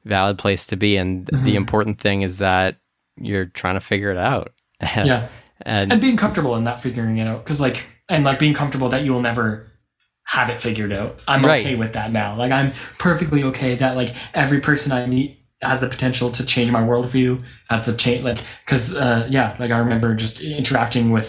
[0.04, 1.54] valid place to be and the Mhm.
[1.54, 2.76] important thing is that
[3.16, 4.50] you're trying to figure it out
[4.82, 5.28] Yeah.
[5.64, 7.44] and And being comfortable in that figuring it out.
[7.44, 9.68] Cause like, and like being comfortable that you will never
[10.36, 11.20] have it figured out.
[11.28, 11.60] I'm Right.
[11.60, 12.34] okay with that now.
[12.36, 16.70] Like I'm perfectly okay that like every person I meet has the potential to change
[16.72, 21.28] my worldview, has the change like because uh, yeah, like I remember just interacting with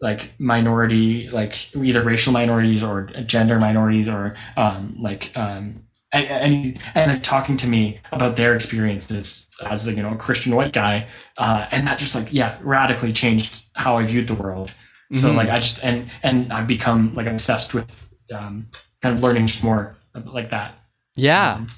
[0.00, 5.82] like minority, like either racial minorities or gender minorities or um, like um,
[6.12, 10.16] and and, and like talking to me about their experiences as like, you know a
[10.16, 11.08] Christian white guy,
[11.38, 14.74] uh, and that just like yeah radically changed how I viewed the world.
[15.12, 15.36] So Mhm.
[15.36, 18.68] like I just and and I've become like obsessed with um,
[19.02, 19.96] kind of learning just more
[20.32, 20.74] like that.
[21.14, 21.70] yeah Um,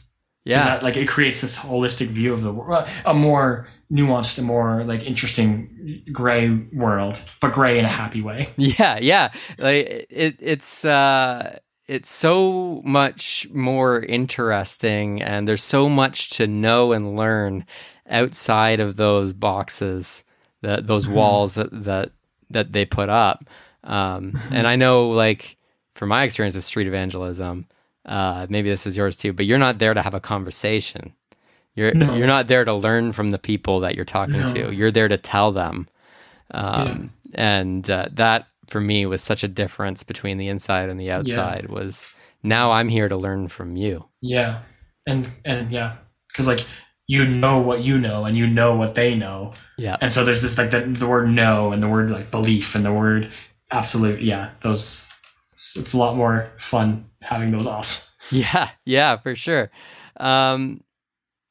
[0.44, 4.42] yeah that, like it creates this holistic view of the world, a more nuanced, a
[4.42, 8.48] more like interesting gray world, but gray in a happy way.
[8.56, 9.32] Yeah, yeah.
[9.58, 16.92] Like it it's uh it's so much more interesting and there's so much to know
[16.92, 17.66] and learn
[18.08, 20.24] outside of those boxes
[20.62, 21.12] that those Mhm.
[21.12, 22.10] walls that that
[22.50, 23.44] that they put up.
[23.84, 24.52] Um Mhm.
[24.52, 25.56] and I know like
[25.94, 27.66] from my experience with street evangelism,
[28.06, 31.12] uh maybe this is yours too, but you're not there to have a conversation.
[31.74, 32.14] You're No.
[32.14, 34.52] you're not there to learn from the people that you're talking No.
[34.54, 34.74] to.
[34.74, 35.88] You're there to tell them.
[36.52, 41.10] Um, And uh, that for me was such a difference between the inside and the
[41.12, 41.68] outside.
[41.68, 42.12] Was
[42.42, 44.06] now I'm here to learn from you.
[44.20, 44.60] Yeah,
[45.06, 45.96] and and yeah,
[46.28, 46.66] because like
[47.06, 50.40] you know what you know, and you know what they know, Yeah, and so there's
[50.42, 53.30] this like the, the word no and the word like belief and the word
[53.70, 54.20] absolute.
[54.22, 55.08] Yeah, those
[55.60, 58.10] it's, it's a lot more fun having those off.
[58.32, 59.70] yeah, yeah, for sure.
[60.18, 60.82] Um,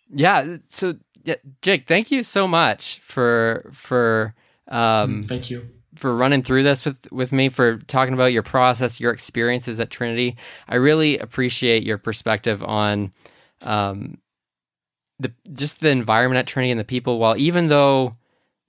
[0.10, 0.57] yeah.
[0.68, 4.34] So, yeah, Jake, thank you so much for for
[4.68, 5.68] um, Thank you.
[5.95, 9.89] for running through this with with me for talking about your process your experiences at
[9.89, 10.38] trinity
[10.68, 13.12] i really appreciate your perspective on
[13.64, 14.20] um
[15.18, 18.16] the just the environment at trinity and the people while even though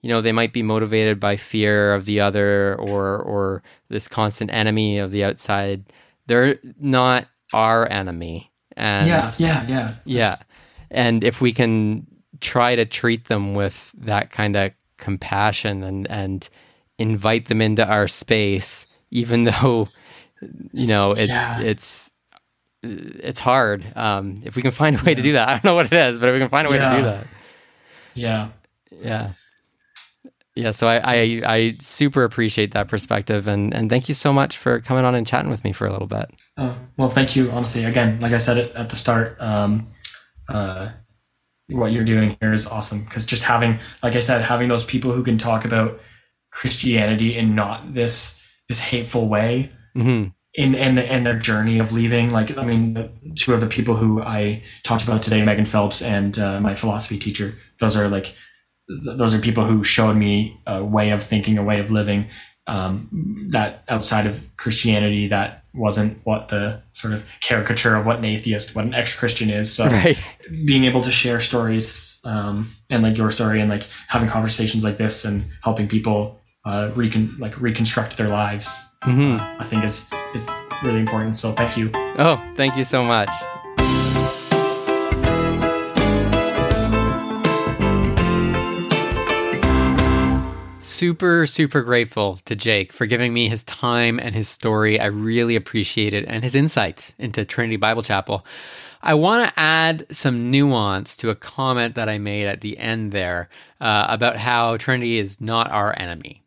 [0.03, 4.51] you know they might be motivated by fear of the other or or this constant
[4.53, 5.85] enemy of the outside.
[6.27, 8.51] They're not our enemy.
[8.77, 10.37] And yeah, yeah, yeah, yeah.
[10.91, 12.07] And if we can
[12.41, 16.49] try to treat them with that kind of compassion and and
[16.99, 19.89] invite them into our space even though
[20.73, 21.61] you know it's Yeah.
[21.61, 22.13] it's
[22.83, 23.85] it's hard.
[23.97, 25.93] Um if we can find a way to do that i don't know what it
[25.93, 27.27] is but if we can find a way to do that.
[28.15, 28.49] Yeah.
[28.91, 29.33] yeah
[30.61, 34.57] yeah so I, I i super appreciate that perspective and and thank you so much
[34.57, 36.31] for coming on and chatting with me for a little bit
[36.61, 37.51] Oh, well, thank you.
[37.51, 39.89] Honestly, again, like I said at the start, um,
[40.49, 40.91] uh,
[41.69, 45.13] what you're doing here is awesome because just having, like I said, having those people
[45.13, 45.99] who can talk about
[46.53, 52.29] Christianity in not this this hateful way hmm in in in their journey of leaving.
[52.29, 56.03] Like, I mean, the two of the people who I talked about today, Megan Phelps
[56.03, 58.35] and uh, my philosophy teacher, those are like
[59.05, 62.27] th- those are people who showed me a way of thinking, a way of living
[62.71, 68.25] um, that outside of Christianity that wasn't what the sort of caricature of what an
[68.25, 69.73] atheist, what an ex-Christian is.
[69.73, 70.19] So right
[70.67, 74.99] being able to share stories um, and like your story and like having conversations like
[74.99, 78.69] this and helping people uh, recon- like reconstruct their lives,
[79.03, 80.49] hmm I think is is
[80.85, 81.39] really important.
[81.39, 81.91] So thank you.
[81.95, 83.31] oh thank you so much
[91.01, 95.01] super, super grateful to Jake for giving me his time and his story.
[95.01, 98.45] I really appreciate it and his insights into Trinity Bible Chapel.
[99.01, 103.13] I want to add some nuance to a comment that I made at the end
[103.13, 103.49] there
[103.81, 106.45] uh, about how Trinity is not our enemy.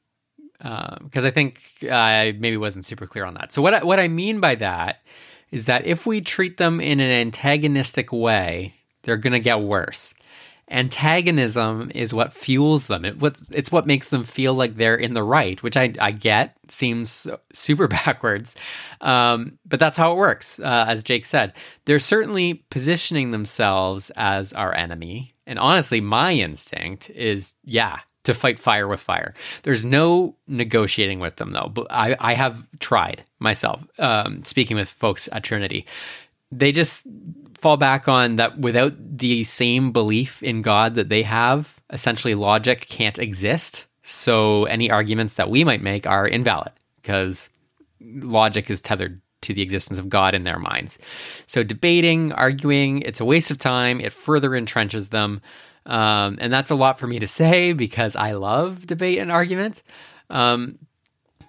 [0.60, 1.60] because uh, I think
[1.91, 3.51] I maybe wasn't super clear on that.
[3.51, 5.01] So what I, what I mean by that
[5.49, 10.14] is that if we treat them in an antagonistic way, they're going to get worse.
[10.70, 13.05] Antagonism is what fuels them.
[13.05, 16.11] It, what's, it's what makes them feel like they're in the right, which I, I
[16.11, 18.55] get seems super backwards.
[19.01, 21.53] Um, but that's how it works, uh, as Jake said.
[21.86, 25.34] They're certainly positioning themselves as our enemy.
[25.45, 29.34] And honestly, my instinct is yeah, to fight fire with fire.
[29.64, 31.70] There's no negotiating with them though.
[31.74, 35.86] But I, I have tried myself, um, speaking with folks at Trinity.
[36.58, 37.06] They just
[37.58, 42.88] fall back on that without the same belief in God that they have, essentially logic
[42.89, 43.86] can't exist.
[44.04, 47.49] So any arguments that we might make are invalid because
[48.01, 50.99] logic is tethered to the existence of God in their minds.
[51.47, 54.01] So debating, arguing, it's a waste of time.
[54.01, 55.41] It further entrenches them.
[55.86, 59.84] Um, and that's a lot for me to say because I love debate and arguments.
[60.30, 60.80] Um,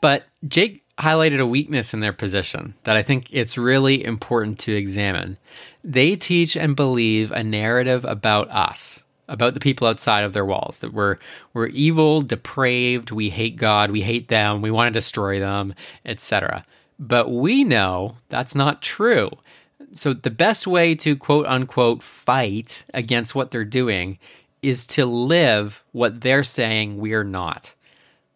[0.01, 4.73] but Jake highlighted a weakness in their position that I think it's really important to
[4.73, 5.39] examine.
[5.83, 10.81] They teach and believe a narrative about us, about the people outside of their walls,
[10.81, 11.19] that we're
[11.53, 15.75] we're evil, depraved, we hate God, we hate them, we want to destroy them,
[16.05, 16.65] etc.
[16.99, 19.31] But we know that's not true
[19.95, 24.19] so the best way to quote unquote fight against what they're doing
[24.61, 27.75] is to live what they're saying we're not.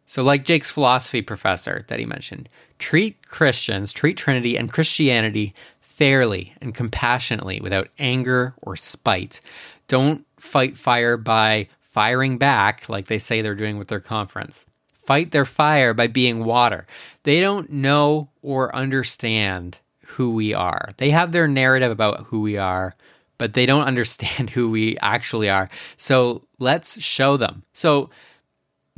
[0.09, 2.49] So, like Jake's philosophy professor that he mentioned,
[2.79, 5.53] treat Christians, treat Trinity and Christianity
[5.83, 9.43] fairly and compassionately without anger or spite.
[9.87, 14.65] Don't fight fire by firing back like they say they're doing with their conference.
[14.95, 16.87] Fight their fire by being water.
[17.25, 20.89] They don't know or understand who we are.
[20.97, 22.95] They have their narrative about who we are,
[23.37, 25.69] but they don't understand who we actually are.
[25.99, 27.63] So let's show them.
[27.75, 28.09] So,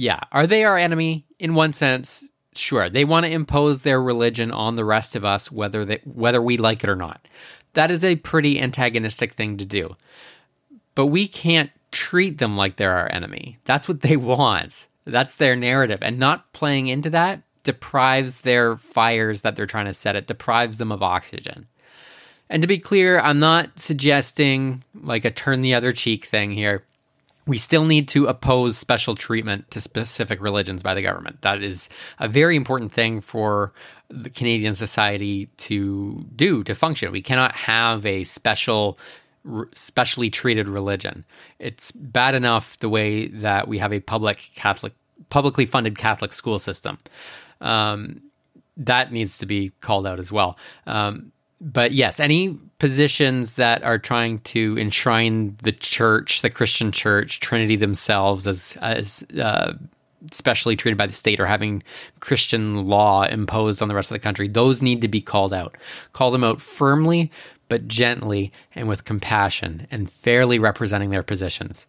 [0.00, 1.26] yeah, are they our enemy?
[1.38, 2.88] In one sense, sure.
[2.88, 6.56] They want to impose their religion on the rest of us, whether they, whether we
[6.56, 7.28] like it or not.
[7.74, 9.96] That is a pretty antagonistic thing to do.
[10.94, 13.58] But we can't treat them like they're our enemy.
[13.64, 14.88] That's what they want.
[15.04, 15.98] That's their narrative.
[16.00, 20.78] And not playing into that deprives their fires that they're trying to set, it deprives
[20.78, 21.66] them of oxygen.
[22.48, 26.84] And to be clear, I'm not suggesting like a turn the other cheek thing here.
[27.50, 31.42] We still need to oppose special treatment to specific religions by the government.
[31.42, 31.88] That is
[32.20, 33.72] a very important thing for
[34.08, 37.10] the Canadian society to do to function.
[37.10, 39.00] We cannot have a special
[39.74, 41.24] specially treated religion.
[41.58, 44.92] It's bad enough the way that we have a public Catholic
[45.28, 46.98] publicly funded Catholic school system
[47.60, 48.22] um,
[48.76, 50.56] that needs to be called out as well.
[50.86, 57.40] Um, but yes, any positions that are trying to enshrine the church, the Christian church,
[57.40, 59.74] Trinity themselves as as uh,
[60.32, 61.82] specially treated by the state or having
[62.20, 65.76] Christian law imposed on the rest of the country, those need to be called out.
[66.12, 67.30] Call them out firmly,
[67.68, 71.86] but gently and with compassion and fairly representing their positions.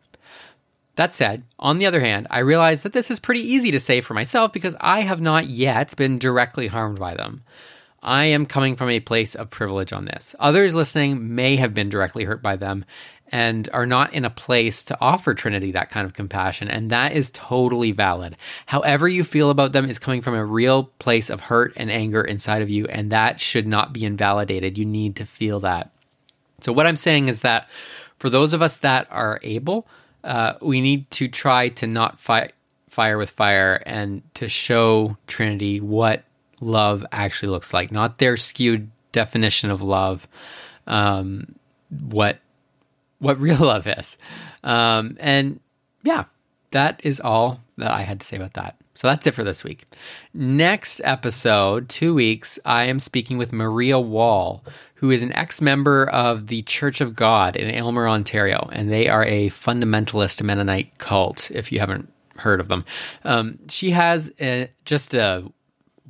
[0.96, 4.02] That said, on the other hand, I realize that this is pretty easy to say
[4.02, 7.44] for myself because I have not yet been directly harmed by them.
[8.04, 10.36] I am coming from a place of privilege on this.
[10.40, 12.86] Others listening may have been directly hurt by them
[13.32, 17.14] and are not in a place to offer Trinity that kind of compassion, and that
[17.14, 18.36] is totally valid.
[18.66, 22.22] However, you feel about them is coming from a real place of hurt and anger
[22.22, 24.78] inside of you, and that should not be invalidated.
[24.78, 25.92] You need to feel that.
[26.60, 27.70] So, what I'm saying is that
[28.18, 29.88] for those of us that are able,
[30.26, 32.54] uh, we need to try to not fight
[32.90, 36.26] fire with fire and to show Trinity what
[36.62, 40.28] love actually looks like, not their skewed definition of love,
[40.88, 41.56] um,
[41.90, 42.40] what
[43.20, 44.18] what real love is.
[44.64, 45.60] Um, and
[46.04, 46.26] yeah,
[46.72, 48.78] that is all that I had to say about that.
[48.94, 49.86] So that's it for this week.
[50.34, 54.64] Next episode, two weeks, I am speaking with Maria Wall,
[54.96, 58.70] who is an ex member of the Church of God in Aylmer, Ontario.
[58.74, 62.86] And they are a fundamentalist Mennonite cult, if you haven't heard of them.
[63.24, 65.50] Um, she has a, just a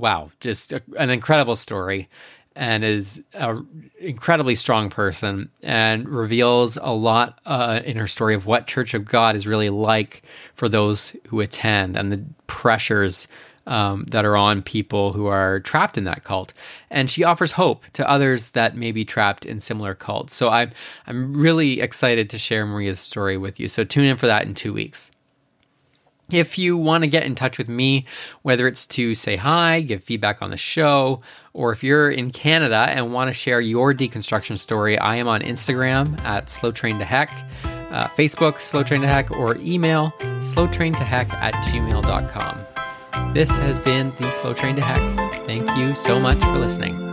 [0.02, 2.10] wow, just a, an incredible story
[2.56, 3.66] and is an
[4.00, 9.06] incredibly strong person and reveals a lot uh, in her story of what Church of
[9.06, 10.24] God is really like
[10.54, 13.28] for those who attend and the pressures
[13.68, 16.52] um, that are on people who are trapped in that cult.
[16.90, 20.34] And she offers hope to others that may be trapped in similar cults.
[20.34, 20.72] So I'm,
[21.08, 23.68] I'm really excited to share Maria's story with you.
[23.68, 25.12] So tune in for that in two weeks.
[26.32, 28.06] If you want to get in touch with me,
[28.42, 31.20] whether it's to say hi, give feedback on the show,
[31.54, 35.42] or if you're in Canada and want to share your deconstruction story, I am on
[35.42, 37.30] Instagram at slowtraintoheck,
[37.92, 43.34] uh, Facebook, slowtraintoheck, or email slowtraintoheck at gmail.com.
[43.34, 45.46] This has been the Slow Train to Heck.
[45.46, 47.11] Thank you so much for listening.